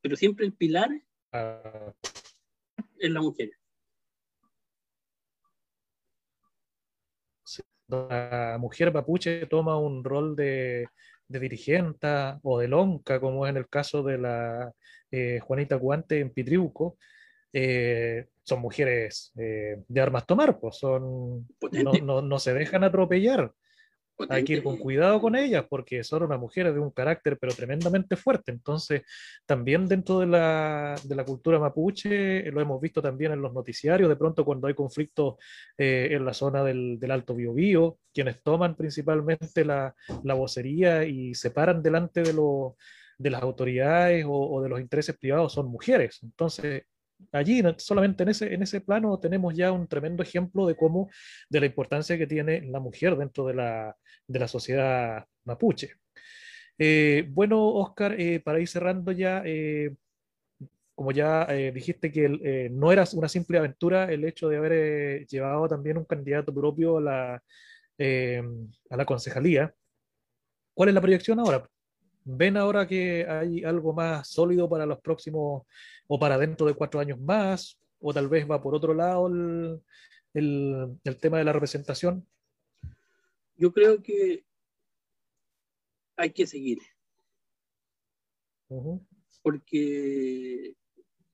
pero 0.00 0.16
siempre 0.16 0.46
el 0.46 0.52
pilar 0.52 0.90
es 2.98 3.10
la 3.10 3.20
mujer. 3.20 3.50
La 7.88 8.56
mujer 8.60 8.92
mapuche 8.92 9.46
toma 9.46 9.76
un 9.76 10.04
rol 10.04 10.36
de, 10.36 10.86
de 11.26 11.40
dirigenta 11.40 12.38
o 12.42 12.58
de 12.58 12.68
lonca, 12.68 13.20
como 13.20 13.46
es 13.46 13.50
en 13.50 13.56
el 13.56 13.68
caso 13.68 14.02
de 14.02 14.18
la 14.18 14.72
eh, 15.10 15.40
Juanita 15.40 15.76
Guante 15.76 16.20
en 16.20 16.30
Pitriuco, 16.30 16.98
eh, 17.52 18.26
son 18.44 18.60
mujeres 18.60 19.32
eh, 19.36 19.82
de 19.86 20.00
armas 20.00 20.26
tomar, 20.26 20.58
pues 20.58 20.76
son, 20.76 21.48
no, 21.72 21.92
no, 22.02 22.22
no, 22.22 22.38
se 22.38 22.54
dejan 22.54 22.84
atropellar. 22.84 23.52
Hay 24.28 24.44
que 24.44 24.54
ir 24.54 24.62
con 24.62 24.76
cuidado 24.76 25.20
con 25.20 25.36
ellas 25.36 25.64
porque 25.68 26.04
son 26.04 26.22
una 26.22 26.36
mujer 26.36 26.72
de 26.72 26.78
un 26.78 26.90
carácter 26.90 27.38
pero 27.40 27.54
tremendamente 27.54 28.16
fuerte. 28.16 28.52
Entonces, 28.52 29.02
también 29.46 29.86
dentro 29.86 30.18
de 30.20 30.26
la, 30.26 30.94
de 31.04 31.14
la 31.14 31.24
cultura 31.24 31.58
mapuche, 31.58 32.50
lo 32.50 32.60
hemos 32.60 32.80
visto 32.80 33.00
también 33.00 33.32
en 33.32 33.42
los 33.42 33.52
noticiarios, 33.52 34.08
de 34.08 34.16
pronto 34.16 34.44
cuando 34.44 34.68
hay 34.68 34.74
conflictos 34.74 35.36
eh, 35.78 36.08
en 36.12 36.24
la 36.24 36.34
zona 36.34 36.62
del, 36.62 36.98
del 36.98 37.10
Alto 37.10 37.34
Biobío, 37.34 37.98
quienes 38.12 38.42
toman 38.42 38.76
principalmente 38.76 39.64
la, 39.64 39.94
la 40.24 40.34
vocería 40.34 41.04
y 41.04 41.34
se 41.34 41.50
paran 41.50 41.82
delante 41.82 42.22
de, 42.22 42.32
lo, 42.32 42.76
de 43.18 43.30
las 43.30 43.42
autoridades 43.42 44.24
o, 44.26 44.32
o 44.32 44.62
de 44.62 44.68
los 44.68 44.80
intereses 44.80 45.16
privados 45.16 45.52
son 45.52 45.66
mujeres. 45.68 46.20
Entonces, 46.22 46.84
allí, 47.32 47.62
solamente 47.78 48.22
en 48.22 48.28
ese, 48.30 48.54
en 48.54 48.62
ese 48.62 48.80
plano, 48.80 49.18
tenemos 49.18 49.54
ya 49.54 49.72
un 49.72 49.86
tremendo 49.86 50.22
ejemplo 50.22 50.66
de 50.66 50.76
cómo, 50.76 51.10
de 51.48 51.60
la 51.60 51.66
importancia 51.66 52.18
que 52.18 52.26
tiene 52.26 52.62
la 52.62 52.80
mujer 52.80 53.16
dentro 53.16 53.46
de 53.46 53.54
la, 53.54 53.96
de 54.26 54.38
la 54.38 54.48
sociedad 54.48 55.24
mapuche. 55.44 55.94
Eh, 56.78 57.26
bueno, 57.28 57.62
Oscar, 57.74 58.18
eh, 58.18 58.40
para 58.40 58.58
ir 58.58 58.66
cerrando 58.66 59.12
ya, 59.12 59.42
eh, 59.44 59.94
como 60.94 61.12
ya 61.12 61.46
dijiste 61.72 62.12
que 62.12 62.68
no 62.70 62.92
era 62.92 63.04
una 63.14 63.28
simple 63.28 63.56
aventura 63.56 64.12
el 64.12 64.24
hecho 64.24 64.48
de 64.50 64.58
haber 64.58 65.26
llevado 65.26 65.66
también 65.66 65.96
un 65.96 66.04
candidato 66.04 66.52
propio 66.54 66.98
a 66.98 67.00
la, 67.00 67.42
a 68.90 68.96
la 68.96 69.04
concejalía, 69.06 69.74
¿cuál 70.74 70.90
es 70.90 70.94
la 70.94 71.00
proyección 71.00 71.40
ahora? 71.40 71.66
¿Ven 72.24 72.56
ahora 72.56 72.86
que 72.86 73.26
hay 73.26 73.64
algo 73.64 73.92
más 73.92 74.28
sólido 74.28 74.68
para 74.68 74.86
los 74.86 75.00
próximos 75.00 75.62
o 76.06 76.18
para 76.18 76.38
dentro 76.38 76.66
de 76.66 76.74
cuatro 76.74 77.00
años 77.00 77.18
más? 77.20 77.78
¿O 77.98 78.12
tal 78.12 78.28
vez 78.28 78.48
va 78.50 78.62
por 78.62 78.74
otro 78.74 78.94
lado 78.94 79.26
el, 79.26 79.80
el, 80.34 81.16
tema 81.20 81.38
de 81.38 81.44
la 81.44 81.52
representación? 81.52 82.26
Yo 83.56 83.72
creo 83.72 84.02
que 84.02 84.44
hay 86.16 86.30
que 86.30 86.46
seguir. 86.46 86.78
Porque 89.42 90.74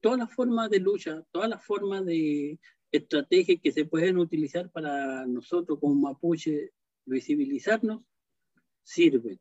todas 0.01 0.19
las 0.19 0.33
formas 0.33 0.71
de 0.71 0.81
lucha, 0.81 1.25
todas 1.31 1.51
las 1.51 1.65
formas 1.65 2.05
de 2.07 2.59
estrategia 2.93 3.59
que 3.59 3.73
se 3.73 3.85
pueden 3.85 4.19
utilizar 4.19 4.71
para 4.71 5.27
nosotros 5.27 5.79
como 5.81 5.95
mapuche 5.95 6.73
visibilizarnos, 7.05 8.03
sirven. 8.83 9.39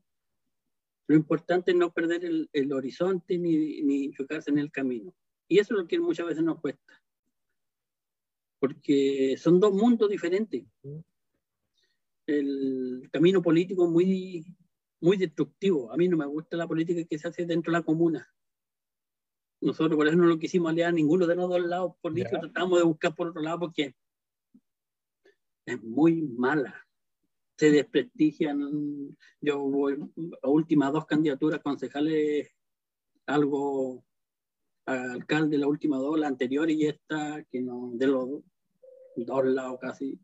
Lo 1.08 1.16
importante 1.16 1.72
es 1.72 1.78
no 1.78 1.94
perder 1.94 2.26
el, 2.26 2.50
el 2.52 2.74
horizonte 2.74 3.38
ni, 3.38 3.82
ni 3.82 4.12
chocarse 4.12 4.52
en 4.52 4.58
el 4.58 4.72
camino. 4.72 5.14
Y 5.48 5.60
eso 5.60 5.74
es 5.74 5.82
lo 5.82 5.88
que 5.88 6.00
muchas 6.00 6.26
veces 6.26 6.44
nos 6.44 6.60
cuesta. 6.60 7.02
Porque 8.60 9.36
son 9.38 9.60
dos 9.60 9.74
mundos 9.74 10.10
diferentes. 10.10 10.66
El 12.26 13.08
camino 13.12 13.42
político 13.42 13.86
es 13.86 13.92
muy, 13.92 14.46
muy 15.00 15.18
destructivo. 15.18 15.92
A 15.92 15.98
mí 15.98 16.08
no 16.08 16.18
me 16.18 16.26
gusta 16.26 16.58
la 16.58 16.68
política 16.68 17.04
que 17.08 17.20
se 17.20 17.28
hace 17.28 17.46
dentro 17.46 17.72
de 17.72 17.80
la 17.80 17.86
comuna. 17.86 18.28
Nosotros 19.62 19.96
por 19.96 20.08
eso 20.08 20.18
no 20.18 20.26
lo 20.26 20.40
quisimos 20.40 20.72
aliar 20.72 20.90
a 20.90 20.92
ninguno 20.92 21.28
de 21.28 21.36
los 21.36 21.50
dos 21.50 21.66
lados 21.66 21.94
políticos, 22.02 22.40
tratamos 22.42 22.80
de 22.80 22.86
buscar 22.86 23.16
por 23.16 23.30
otro 23.30 23.42
lado 23.42 23.60
porque 23.60 23.96
es 25.66 25.82
muy 25.82 26.22
mala. 26.22 26.85
Se 27.58 27.72
desprestigian. 27.72 29.18
Yo 29.42 29.60
voy 29.60 29.98
a 30.42 30.50
últimas 30.50 30.92
dos 30.94 31.06
candidaturas 31.06 31.62
concejales, 31.62 32.50
algo 33.26 34.04
alcalde, 34.86 35.58
la 35.58 35.68
última 35.68 35.98
dos, 35.98 36.20
la 36.20 36.28
anterior 36.28 36.70
y 36.70 36.86
esta, 36.86 37.44
que 37.50 37.62
no, 37.62 37.92
de 37.94 38.08
los 38.08 38.44
dos 39.16 39.46
lados 39.46 39.80
casi. 39.80 40.20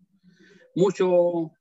Mucho, 0.75 1.51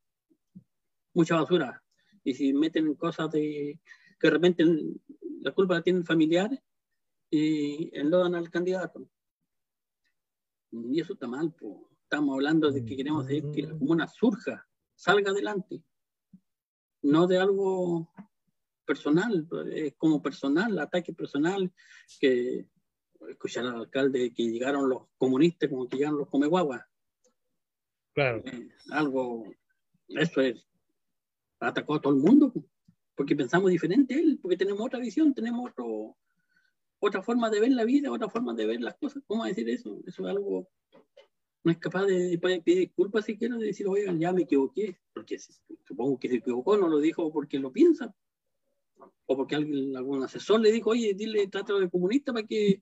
mucha 1.14 1.36
basura. 1.36 1.82
Y 2.24 2.34
si 2.34 2.52
meten 2.52 2.94
cosas 2.94 3.30
de 3.30 3.80
que 4.18 4.26
de 4.26 4.30
repente 4.30 4.64
la 5.40 5.52
culpa 5.52 5.74
la 5.74 5.82
tienen 5.82 6.04
familiares, 6.04 6.60
y 7.30 7.96
enlodan 7.96 8.34
al 8.34 8.50
candidato. 8.50 9.08
Y 10.72 11.00
eso 11.00 11.14
está 11.14 11.26
mal, 11.26 11.52
pues. 11.52 11.76
estamos 12.02 12.34
hablando 12.34 12.70
de 12.70 12.84
que 12.84 12.96
queremos 12.96 13.26
que 13.26 13.62
la 13.62 13.70
comuna 13.70 14.08
surja, 14.08 14.68
salga 15.00 15.30
adelante, 15.30 15.82
no 17.00 17.26
de 17.26 17.38
algo 17.38 18.12
personal, 18.84 19.48
es 19.72 19.94
como 19.96 20.20
personal, 20.20 20.78
ataque 20.78 21.14
personal, 21.14 21.72
que 22.20 22.66
escuchar 23.30 23.64
al 23.64 23.76
alcalde 23.76 24.34
que 24.34 24.42
llegaron 24.42 24.90
los 24.90 25.04
comunistas 25.16 25.70
como 25.70 25.88
que 25.88 25.96
llegaron 25.96 26.18
los 26.18 26.28
comeguaguas. 26.28 26.82
Claro. 28.12 28.42
Eh, 28.44 28.68
algo, 28.90 29.44
eso 30.08 30.42
es, 30.42 30.68
atacó 31.60 31.94
a 31.94 32.00
todo 32.02 32.12
el 32.12 32.20
mundo, 32.20 32.52
porque 33.14 33.34
pensamos 33.34 33.70
diferente 33.70 34.14
él, 34.14 34.38
porque 34.42 34.58
tenemos 34.58 34.82
otra 34.82 34.98
visión, 34.98 35.32
tenemos 35.32 35.70
otro, 35.70 36.18
otra 36.98 37.22
forma 37.22 37.48
de 37.48 37.60
ver 37.60 37.72
la 37.72 37.84
vida, 37.84 38.12
otra 38.12 38.28
forma 38.28 38.52
de 38.52 38.66
ver 38.66 38.82
las 38.82 38.98
cosas. 38.98 39.22
¿Cómo 39.26 39.46
decir 39.46 39.66
eso? 39.70 39.98
Eso 40.06 40.24
es 40.24 40.30
algo. 40.30 40.68
No 41.62 41.72
es 41.72 41.78
capaz 41.78 42.06
de, 42.06 42.38
pedir 42.38 42.78
disculpas 42.78 43.24
siquiera 43.24 43.56
de 43.56 43.66
decir, 43.66 43.86
oigan, 43.86 44.18
ya 44.18 44.32
me 44.32 44.42
equivoqué. 44.42 44.98
Porque 45.12 45.38
supongo 45.84 46.18
que 46.18 46.28
se 46.28 46.36
equivocó, 46.36 46.76
no 46.76 46.88
lo 46.88 46.98
dijo 46.98 47.32
porque 47.32 47.58
lo 47.58 47.72
piensa. 47.72 48.14
O 49.26 49.36
porque 49.36 49.56
alguien, 49.56 49.96
algún 49.96 50.22
asesor 50.22 50.60
le 50.60 50.72
dijo, 50.72 50.90
oye, 50.90 51.14
dile, 51.14 51.46
trátalo 51.48 51.80
de 51.80 51.90
comunista 51.90 52.32
para 52.32 52.46
que 52.46 52.80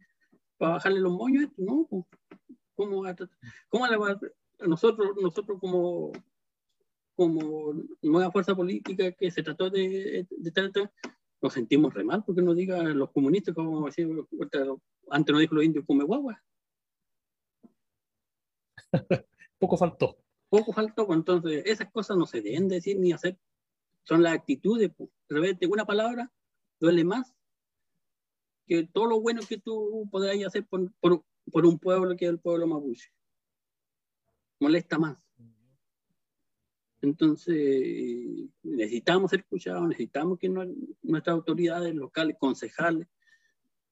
para 0.56 0.72
bajarle 0.72 1.00
los 1.00 1.12
moños. 1.12 1.50
No, 1.56 1.86
¿cómo, 1.88 3.04
cómo 3.68 4.06
nosotros, 4.66 5.10
nosotros 5.20 5.58
como, 5.60 6.12
como 7.14 7.74
nueva 8.02 8.30
fuerza 8.30 8.54
política 8.54 9.12
que 9.12 9.30
se 9.30 9.42
trató 9.42 9.70
de, 9.70 10.26
tratar 10.52 10.92
nos 11.40 11.52
sentimos 11.52 11.94
re 11.94 12.02
mal 12.02 12.24
porque 12.24 12.42
nos 12.42 12.56
digan 12.56 12.98
los 12.98 13.12
comunistas, 13.12 13.54
como 13.54 13.86
decía, 13.86 14.06
antes 15.10 15.32
nos 15.32 15.40
dijo 15.40 15.54
los 15.54 15.64
indios, 15.64 15.84
come 15.86 16.04
guagua. 16.04 16.42
Poco 19.58 19.76
faltó. 19.76 20.18
Poco 20.48 20.72
faltó, 20.72 21.06
pues, 21.06 21.18
entonces 21.18 21.62
esas 21.66 21.90
cosas 21.90 22.16
no 22.16 22.26
se 22.26 22.40
deben 22.40 22.68
decir 22.68 22.98
ni 22.98 23.12
hacer. 23.12 23.38
Son 24.04 24.22
las 24.22 24.34
actitudes, 24.34 24.90
pues. 24.96 25.10
Una 25.68 25.84
palabra 25.84 26.32
duele 26.80 27.04
más 27.04 27.34
que 28.66 28.86
todo 28.86 29.06
lo 29.06 29.20
bueno 29.20 29.40
que 29.48 29.58
tú 29.58 30.08
podrás 30.10 30.36
hacer 30.46 30.66
por, 30.66 30.92
por, 31.00 31.24
por 31.50 31.66
un 31.66 31.78
pueblo 31.78 32.16
que 32.16 32.26
es 32.26 32.30
el 32.30 32.38
pueblo 32.38 32.66
mapuche. 32.66 33.10
Molesta 34.60 34.98
más. 34.98 35.18
Entonces, 37.00 37.56
necesitamos 38.62 39.30
ser 39.30 39.40
escuchados, 39.40 39.86
necesitamos 39.88 40.38
que 40.38 40.48
nuestras 40.48 41.34
autoridades 41.34 41.94
locales, 41.94 42.36
concejales, 42.38 43.06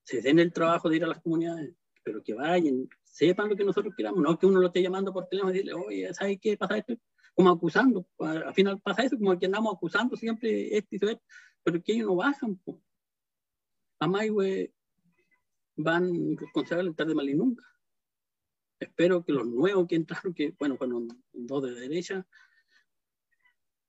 se 0.03 0.21
den 0.21 0.39
el 0.39 0.53
trabajo 0.53 0.89
de 0.89 0.97
ir 0.97 1.05
a 1.05 1.09
las 1.09 1.21
comunidades, 1.21 1.75
pero 2.03 2.23
que 2.23 2.35
vayan, 2.35 2.89
sepan 3.17 3.49
lo 3.49 3.57
que 3.57 3.65
nosotros 3.65 3.95
queramos, 3.97 4.21
no 4.21 4.39
que 4.39 4.45
uno 4.45 4.61
lo 4.61 4.67
esté 4.67 4.83
llamando 4.83 5.11
por 5.11 5.27
teléfono 5.27 5.51
y 5.51 5.55
decirle, 5.55 5.73
oye, 5.73 6.13
¿sabes 6.13 6.39
qué 6.39 6.55
pasa 6.59 6.77
esto? 6.77 6.95
Como 7.35 7.49
acusando, 7.49 8.07
al 8.19 8.53
final 8.53 8.79
pasa 8.81 9.05
eso, 9.05 9.17
como 9.17 9.39
que 9.39 9.47
andamos 9.47 9.75
acusando 9.75 10.17
siempre 10.17 10.77
esto 10.77 10.89
y 10.91 10.97
esto, 10.97 11.23
pero 11.63 11.83
que 11.83 11.93
ellos 11.93 12.09
no 12.09 12.17
bajan. 12.17 12.57
Pues. 12.57 12.77
A 14.01 14.07
van 15.77 16.37
concejales 16.53 16.95
tarde 16.95 17.15
mal 17.15 17.29
y 17.29 17.35
nunca. 17.35 17.65
Espero 18.79 19.25
que 19.25 19.33
los 19.33 19.47
nuevos 19.47 19.87
que 19.89 19.97
entraron, 19.97 20.35
que 20.35 20.55
bueno, 20.59 20.77
fueron 20.77 21.09
dos 21.33 21.63
de 21.63 21.73
derecha, 21.73 22.27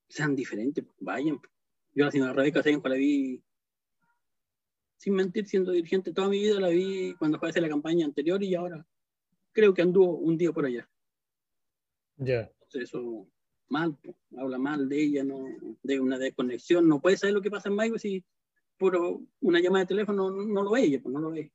sean 0.07 0.37
diferentes, 0.37 0.85
pues, 0.85 0.95
vayan. 1.01 1.41
Yo 1.93 2.03
a 2.03 2.07
la 2.07 2.11
señora 2.11 2.31
Rebeca 2.31 2.61
la 2.63 2.95
vi, 2.95 3.43
sin 4.95 5.15
mentir, 5.15 5.45
siendo 5.47 5.73
dirigente 5.73 6.13
toda 6.13 6.29
mi 6.29 6.39
vida, 6.39 6.61
la 6.61 6.69
vi 6.69 7.13
cuando 7.15 7.37
fue 7.39 7.49
a 7.49 7.59
la 7.59 7.67
campaña 7.67 8.05
anterior 8.05 8.41
y 8.41 8.55
ahora 8.55 8.87
creo 9.57 9.73
que 9.73 9.81
anduvo 9.81 10.17
un 10.17 10.37
día 10.37 10.51
por 10.51 10.65
allá. 10.65 10.87
Ya. 12.17 12.51
Eso 12.71 13.27
mal, 13.69 13.97
pues, 14.03 14.15
habla 14.37 14.59
mal 14.59 14.87
de 14.87 15.01
ella, 15.01 15.23
no, 15.23 15.47
de 15.81 15.99
una 15.99 16.19
desconexión, 16.19 16.87
no 16.87 17.01
puede 17.01 17.17
saber 17.17 17.33
lo 17.33 17.41
que 17.41 17.49
pasa 17.49 17.69
en 17.69 17.75
Mayo 17.75 17.97
si 17.97 18.23
por 18.77 18.95
una 19.41 19.59
llamada 19.59 19.85
de 19.85 19.87
teléfono 19.87 20.29
no, 20.29 20.61
lo 20.61 20.71
ve 20.71 20.83
ella, 20.83 20.99
pues 21.01 21.11
no 21.11 21.19
lo 21.19 21.31
ve. 21.31 21.51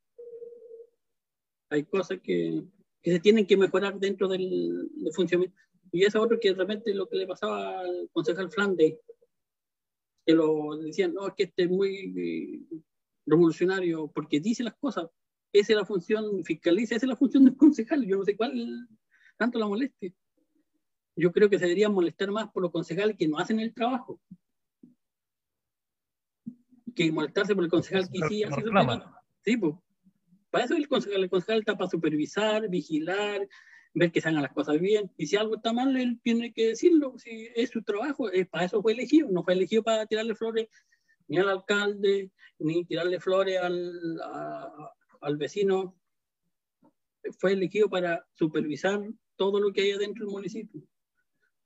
Hay 1.70 1.84
cosas 1.84 2.18
que, 2.20 2.64
que 3.00 3.12
se 3.12 3.20
tienen 3.20 3.46
que 3.46 3.56
mejorar 3.56 4.00
dentro 4.00 4.26
del, 4.26 4.90
del 4.96 5.12
funcionamiento 5.12 5.56
y 5.92 6.02
eso 6.04 6.20
otro 6.20 6.40
que 6.40 6.48
de 6.48 6.56
repente 6.56 6.92
lo 6.92 7.08
que 7.08 7.18
le 7.18 7.26
pasaba 7.28 7.78
al 7.78 8.10
concejal 8.12 8.50
Flandes, 8.50 8.98
que 10.26 10.34
lo 10.34 10.76
decían, 10.76 11.14
no, 11.14 11.28
es 11.28 11.34
que 11.34 11.44
este 11.44 11.62
es 11.64 11.70
muy 11.70 12.12
eh, 12.16 12.80
revolucionario 13.26 14.08
porque 14.08 14.40
dice 14.40 14.64
las 14.64 14.74
cosas. 14.74 15.08
Esa 15.52 15.72
es 15.72 15.78
la 15.78 15.84
función, 15.84 16.44
fiscaliza, 16.44 16.96
esa 16.96 17.06
es 17.06 17.10
la 17.10 17.16
función 17.16 17.44
del 17.44 17.56
concejal. 17.56 18.06
Yo 18.06 18.16
no 18.16 18.24
sé 18.24 18.36
cuál 18.36 18.88
tanto 19.36 19.58
la 19.58 19.66
moleste. 19.66 20.14
Yo 21.14 21.30
creo 21.32 21.50
que 21.50 21.58
se 21.58 21.64
debería 21.64 21.88
molestar 21.88 22.30
más 22.30 22.50
por 22.50 22.62
los 22.62 22.72
concejales 22.72 23.16
que 23.18 23.28
no 23.28 23.38
hacen 23.38 23.60
el 23.60 23.74
trabajo. 23.74 24.20
Que 26.94 27.12
molestarse 27.12 27.54
por 27.54 27.64
el 27.64 27.70
concejal 27.70 28.08
que 28.10 28.26
sí 28.28 28.44
hace 28.44 28.62
Sí, 29.44 29.56
pues. 29.56 29.74
Para 30.50 30.64
eso 30.64 30.74
el 30.74 30.88
concejal, 30.88 31.22
el 31.22 31.30
concejal 31.30 31.60
está 31.60 31.76
para 31.76 31.90
supervisar, 31.90 32.68
vigilar, 32.68 33.48
ver 33.94 34.12
que 34.12 34.20
se 34.20 34.28
hagan 34.28 34.42
las 34.42 34.52
cosas 34.52 34.78
bien. 34.80 35.10
Y 35.16 35.26
si 35.26 35.36
algo 35.36 35.56
está 35.56 35.72
mal, 35.72 35.96
él 35.96 36.20
tiene 36.22 36.52
que 36.52 36.68
decirlo. 36.68 37.18
Si 37.18 37.48
es 37.54 37.70
su 37.70 37.82
trabajo, 37.82 38.30
es, 38.30 38.46
para 38.48 38.64
eso 38.64 38.82
fue 38.82 38.92
elegido. 38.92 39.28
No 39.30 39.42
fue 39.42 39.54
elegido 39.54 39.82
para 39.82 40.06
tirarle 40.06 40.34
flores 40.34 40.68
ni 41.28 41.38
al 41.38 41.48
alcalde, 41.48 42.30
ni 42.58 42.84
tirarle 42.84 43.18
flores 43.18 43.58
al, 43.60 44.20
al 45.22 45.36
vecino. 45.36 45.96
Fue 47.38 47.52
elegido 47.52 47.88
para 47.88 48.26
supervisar 48.34 49.00
todo 49.36 49.60
lo 49.60 49.72
que 49.72 49.82
hay 49.82 49.98
dentro 49.98 50.26
del 50.26 50.34
municipio. 50.34 50.82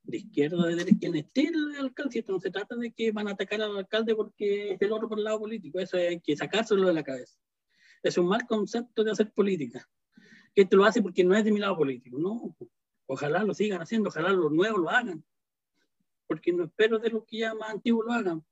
De 0.03 0.17
izquierda, 0.17 0.65
de 0.65 0.75
derecha, 0.75 0.97
quien 0.99 1.15
esté 1.15 1.47
el 1.47 1.75
alcalde. 1.79 2.23
no 2.27 2.39
se 2.39 2.51
trata 2.51 2.75
de 2.75 2.91
que 2.91 3.11
van 3.11 3.27
a 3.27 3.31
atacar 3.31 3.61
al 3.61 3.77
alcalde 3.77 4.15
porque 4.15 4.73
es 4.73 4.81
el 4.81 4.91
otro 4.91 5.09
por 5.09 5.17
el 5.17 5.25
lado 5.25 5.39
político. 5.39 5.79
Eso 5.79 5.97
hay 5.97 6.21
que 6.21 6.37
sacárselo 6.37 6.87
de 6.87 6.93
la 6.93 7.03
cabeza. 7.03 7.37
Es 8.03 8.17
un 8.17 8.27
mal 8.27 8.45
concepto 8.47 9.03
de 9.03 9.11
hacer 9.11 9.33
política 9.33 9.89
que 10.57 10.63
esto 10.63 10.75
lo 10.75 10.85
hace 10.85 11.03
porque 11.03 11.23
no 11.23 11.35
es 11.35 11.45
de 11.45 11.51
mi 11.51 11.59
lado 11.59 11.77
político. 11.77 12.17
No, 12.17 12.57
ojalá 13.05 13.43
lo 13.43 13.53
sigan 13.53 13.79
haciendo, 13.79 14.09
ojalá 14.09 14.29
los 14.29 14.51
nuevos 14.51 14.79
lo 14.79 14.89
hagan, 14.89 15.23
porque 16.25 16.51
no 16.51 16.63
espero 16.63 16.97
de 16.97 17.11
los 17.11 17.25
que 17.25 17.37
ya 17.37 17.53
más 17.53 17.69
antiguos 17.69 18.07
lo 18.07 18.11
hagan. 18.11 18.43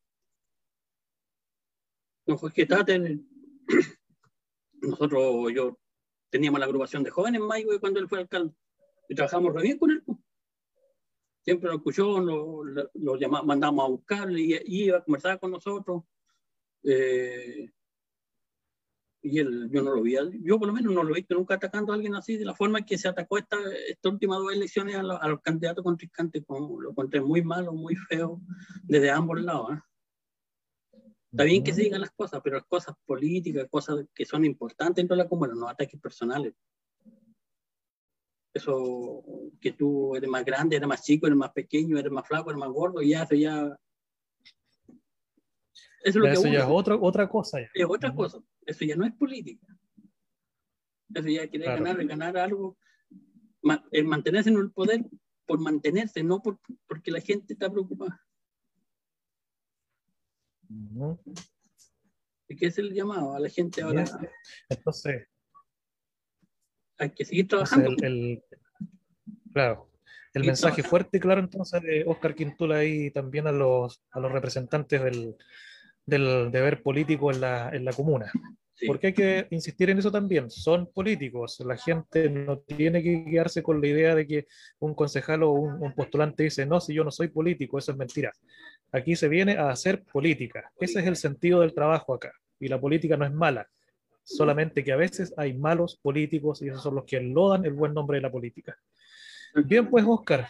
No, 2.27 2.37
que 2.37 2.67
traten, 2.67 3.27
nosotros, 4.87 5.53
yo 5.53 5.77
teníamos 6.29 6.59
la 6.59 6.65
agrupación 6.65 7.03
de 7.03 7.11
jóvenes 7.11 7.41
en 7.41 7.47
Maigüe 7.47 7.79
cuando 7.79 7.99
él 7.99 8.09
fue 8.09 8.19
alcalde. 8.19 8.53
Y 9.07 9.15
trabajamos 9.15 9.53
re 9.53 9.63
bien 9.63 9.77
con 9.77 9.91
él. 9.91 10.03
pues. 10.05 10.17
Siempre 11.43 11.69
nos 11.69 11.77
escuchó, 11.77 12.19
nos, 12.19 12.89
nos 12.95 13.19
llamamos, 13.19 13.45
mandamos 13.45 13.85
a 13.85 13.89
buscarle 13.89 14.41
y, 14.41 14.83
iba 14.85 14.97
a 14.97 15.03
conversar 15.03 15.39
con 15.39 15.51
nosotros. 15.51 16.03
Eh, 16.83 17.69
y 19.21 19.39
él, 19.39 19.69
yo 19.71 19.81
no 19.81 19.95
lo 19.95 20.03
vi, 20.03 20.15
yo 20.43 20.59
por 20.59 20.67
lo 20.67 20.73
menos 20.73 20.93
no 20.93 21.03
lo 21.03 21.11
he 21.11 21.19
visto 21.19 21.33
nunca 21.33 21.55
atacando 21.55 21.91
a 21.91 21.95
alguien 21.95 22.13
así, 22.13 22.37
de 22.37 22.45
la 22.45 22.53
forma 22.53 22.79
en 22.79 22.85
que 22.85 22.97
se 22.97 23.07
atacó 23.07 23.39
esta, 23.39 23.57
estas 23.87 24.11
últimas 24.11 24.37
dos 24.37 24.53
elecciones 24.53 24.97
a 24.97 25.27
los 25.27 25.41
candidatos 25.41 25.83
contrincantes, 25.83 26.43
como 26.45 26.79
lo 26.79 26.91
encontré 26.91 27.21
muy 27.21 27.41
malo, 27.41 27.73
muy 27.73 27.95
feo, 27.95 28.39
desde 28.83 29.09
ambos 29.09 29.41
lados. 29.41 29.73
¿eh? 29.73 29.79
Está 31.35 31.43
bien 31.43 31.65
que 31.65 31.73
se 31.73 31.81
digan 31.81 31.99
las 31.99 32.11
cosas, 32.11 32.39
pero 32.41 32.55
las 32.55 32.65
cosas 32.65 32.95
políticas, 33.05 33.67
cosas 33.69 34.05
que 34.15 34.23
son 34.23 34.45
importantes 34.45 34.95
dentro 34.95 35.17
de 35.17 35.23
la 35.23 35.27
comunidad, 35.27 35.57
no 35.57 35.67
ataques 35.67 35.99
personales. 35.99 36.53
Eso 38.53 39.21
que 39.59 39.73
tú 39.73 40.15
eres 40.15 40.29
más 40.29 40.45
grande, 40.45 40.77
eres 40.77 40.87
más 40.87 41.03
chico, 41.03 41.27
eres 41.27 41.37
más 41.37 41.51
pequeño, 41.51 41.99
eres 41.99 42.09
más 42.09 42.25
flaco, 42.25 42.51
eres 42.51 42.59
más 42.61 42.69
gordo, 42.69 43.01
y 43.01 43.09
ya 43.09 43.23
eso 43.23 43.35
ya 43.35 43.77
eso, 44.85 44.99
es, 46.03 46.15
lo 46.15 46.23
que 46.23 46.31
eso 46.31 46.47
ya 46.47 46.59
es 46.59 46.69
otra, 46.69 46.95
otra 46.95 47.27
cosa. 47.27 47.59
Ya. 47.59 47.67
Es 47.73 47.85
otra 47.85 48.15
cosa. 48.15 48.39
Eso 48.65 48.85
ya 48.85 48.95
no 48.95 49.05
es 49.05 49.11
política. 49.15 49.67
Eso 51.13 51.27
ya 51.27 51.49
quiere 51.49 51.65
claro. 51.65 51.83
ganar, 51.83 52.05
ganar 52.05 52.37
algo. 52.37 52.77
El 53.91 54.05
mantenerse 54.05 54.51
en 54.51 54.55
el 54.55 54.71
poder 54.71 55.03
por 55.45 55.59
mantenerse, 55.59 56.23
no 56.23 56.41
por, 56.41 56.61
porque 56.87 57.11
la 57.11 57.19
gente 57.19 57.51
está 57.51 57.69
preocupada. 57.69 58.25
Uh 60.69 61.17
-huh. 61.17 61.43
¿Y 62.47 62.55
qué 62.55 62.67
es 62.67 62.77
el 62.77 62.93
llamado 62.93 63.35
a 63.35 63.39
la 63.39 63.49
gente 63.49 63.81
ahora? 63.81 64.05
Entonces, 64.69 65.27
hay 66.97 67.09
que 67.11 67.25
seguir 67.25 67.47
trabajando. 67.47 67.89
El, 67.89 68.03
el, 68.03 68.43
claro, 69.51 69.91
el 70.33 70.43
mensaje 70.43 70.81
trabajando. 70.81 70.89
fuerte, 70.89 71.19
claro, 71.19 71.41
entonces 71.41 71.81
de 71.81 72.03
Oscar 72.05 72.35
Quintula 72.35 72.83
y 72.83 73.11
también 73.11 73.47
a 73.47 73.51
los, 73.51 74.03
a 74.11 74.19
los 74.19 74.31
representantes 74.31 75.03
del, 75.03 75.35
del 76.05 76.51
deber 76.51 76.83
político 76.83 77.31
en 77.31 77.41
la, 77.41 77.69
en 77.69 77.83
la 77.83 77.93
comuna. 77.93 78.31
Sí. 78.77 78.87
Porque 78.87 79.07
hay 79.07 79.13
que 79.13 79.47
insistir 79.51 79.89
en 79.89 79.99
eso 79.99 80.11
también. 80.11 80.51
Son 80.51 80.91
políticos. 80.91 81.63
La 81.65 81.77
gente 81.77 82.29
no 82.29 82.59
tiene 82.59 83.01
que 83.01 83.23
quedarse 83.23 83.63
con 83.63 83.79
la 83.79 83.87
idea 83.87 84.13
de 84.13 84.27
que 84.27 84.47
un 84.79 84.93
concejal 84.93 85.43
o 85.43 85.51
un, 85.51 85.81
un, 85.81 85.93
postulante 85.93 86.43
dice, 86.43 86.65
no, 86.65 86.81
si 86.81 86.93
yo 86.93 87.05
no 87.05 87.11
soy 87.11 87.29
político, 87.29 87.77
eso 87.79 87.93
es 87.93 87.97
mentira. 87.97 88.33
Aquí 88.95 89.17
se 89.17 89.27
viene 89.27 89.57
a 89.57 89.71
hacer 89.71 90.03
política. 90.03 90.71
Ese 90.79 91.01
es 91.01 91.05
el 91.05 91.17
sentido 91.17 91.59
del 91.59 91.73
trabajo 91.73 92.13
acá. 92.13 92.31
Y 92.61 92.69
la 92.69 92.79
política 92.79 93.17
no 93.17 93.25
es 93.25 93.33
mala. 93.33 93.67
Solamente 94.23 94.85
que 94.85 94.93
a 94.93 94.95
veces 94.95 95.33
hay 95.35 95.53
malos 95.53 95.99
políticos 96.01 96.61
y 96.61 96.69
esos 96.69 96.81
son 96.81 96.95
los 96.95 97.03
que 97.03 97.17
enlodan 97.17 97.65
el 97.65 97.73
buen 97.73 97.93
nombre 97.93 98.17
de 98.17 98.21
la 98.21 98.31
política. 98.31 98.77
Bien, 99.65 99.89
pues, 99.89 100.05
Oscar, 100.07 100.47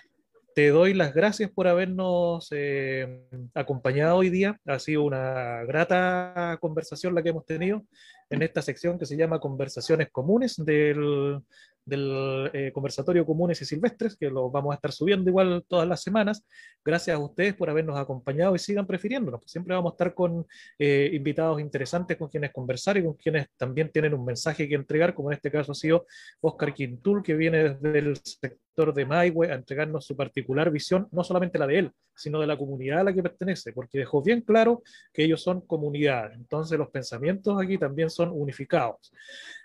te 0.53 0.69
doy 0.69 0.93
las 0.93 1.11
gracias 1.15 1.49
por 1.49 1.67
habernos 1.67 2.47
eh, 2.51 3.25
acompañado 3.55 4.17
hoy 4.17 4.29
día. 4.29 4.59
Ha 4.67 4.77
sido 4.77 5.01
una 5.03 5.63
grata 5.63 6.59
conversación 6.61 7.15
la 7.15 7.23
que 7.23 7.29
hemos 7.29 7.47
tenido 7.47 7.83
en 8.29 8.41
esta 8.41 8.61
sección 8.61 8.97
que 8.97 9.05
se 9.05 9.17
llama 9.17 9.39
Conversaciones 9.39 10.09
Comunes 10.11 10.55
del, 10.57 11.41
eh, 11.87 12.71
Conversatorio 12.73 13.25
Comunes 13.25 13.61
y 13.61 13.65
Silvestres, 13.65 14.15
que 14.15 14.29
lo 14.29 14.49
vamos 14.49 14.71
a 14.71 14.75
estar 14.75 14.91
subiendo 14.91 15.29
igual 15.29 15.63
todas 15.67 15.87
las 15.87 16.01
semanas. 16.01 16.43
Gracias 16.83 17.15
a 17.15 17.19
ustedes 17.19 17.53
por 17.53 17.69
habernos 17.69 17.97
acompañado 17.97 18.55
y 18.55 18.59
sigan 18.59 18.87
prefiriéndonos. 18.87 19.41
Siempre 19.45 19.75
vamos 19.75 19.91
a 19.91 19.95
estar 19.95 20.13
con 20.13 20.45
eh, 20.79 21.11
invitados 21.13 21.61
interesantes 21.61 22.17
con 22.17 22.29
quienes 22.29 22.51
conversar 22.51 22.97
y 22.97 23.03
con 23.03 23.13
quienes 23.13 23.47
también 23.57 23.91
tienen 23.91 24.13
un 24.13 24.25
mensaje 24.25 24.67
que 24.67 24.75
entregar, 24.75 25.13
como 25.13 25.29
en 25.31 25.35
este 25.35 25.51
caso 25.51 25.71
ha 25.71 25.75
sido 25.75 26.05
Oscar 26.41 26.73
Quintul, 26.73 27.21
que 27.21 27.35
viene 27.35 27.75
desde 27.75 27.99
el 27.99 28.17
sector 28.17 28.64
de 28.75 29.05
Maigüe 29.05 29.51
a 29.51 29.55
entregarnos 29.55 30.05
su 30.05 30.15
particular 30.15 30.69
visión, 30.69 31.07
no 31.11 31.23
solamente 31.23 31.57
la 31.57 31.67
de 31.67 31.79
él, 31.79 31.91
sino 32.13 32.41
de 32.41 32.47
la 32.47 32.57
comunidad 32.57 32.99
a 32.99 33.03
la 33.05 33.13
que 33.13 33.23
pertenece, 33.23 33.71
porque 33.71 33.99
dejó 33.99 34.21
bien 34.21 34.41
claro 34.41 34.83
que 35.13 35.23
ellos 35.23 35.41
son 35.41 35.61
comunidad. 35.61 36.33
Entonces 36.33 36.77
los 36.77 36.89
pensamientos 36.89 37.57
aquí 37.61 37.77
también 37.77 38.09
son 38.09 38.31
unificados. 38.31 39.13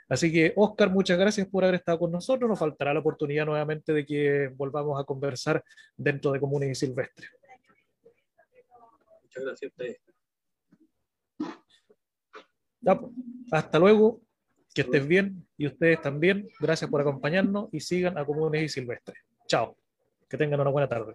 Así 0.08 0.32
que, 0.32 0.52
Oscar, 0.56 0.90
muchas 0.90 1.18
gracias 1.18 1.48
por 1.48 1.64
haber 1.64 1.76
estado 1.76 1.98
con 1.98 2.12
nosotros. 2.12 2.48
Nos 2.48 2.58
faltará 2.58 2.94
la 2.94 3.00
oportunidad 3.00 3.46
nuevamente 3.46 3.92
de 3.92 4.06
que 4.06 4.48
volvamos 4.56 5.00
a 5.00 5.04
conversar 5.04 5.62
dentro 5.96 6.32
de 6.32 6.40
Comunes 6.40 6.70
y 6.70 6.74
Silvestre. 6.74 7.28
Muchas 9.22 9.44
gracias 9.44 9.62
a 9.62 9.74
ustedes. 9.74 10.00
Ya, 12.80 13.00
hasta 13.52 13.78
luego, 13.78 14.20
que 14.74 14.82
estés 14.82 15.06
bien 15.06 15.46
y 15.56 15.66
ustedes 15.66 16.00
también. 16.00 16.48
Gracias 16.60 16.90
por 16.90 17.00
acompañarnos 17.00 17.68
y 17.72 17.80
sigan 17.80 18.16
a 18.18 18.24
Comunes 18.24 18.62
y 18.62 18.68
Silvestre. 18.68 19.14
Chao, 19.46 19.76
que 20.28 20.36
tengan 20.36 20.60
una 20.60 20.70
buena 20.70 20.88
tarde. 20.88 21.14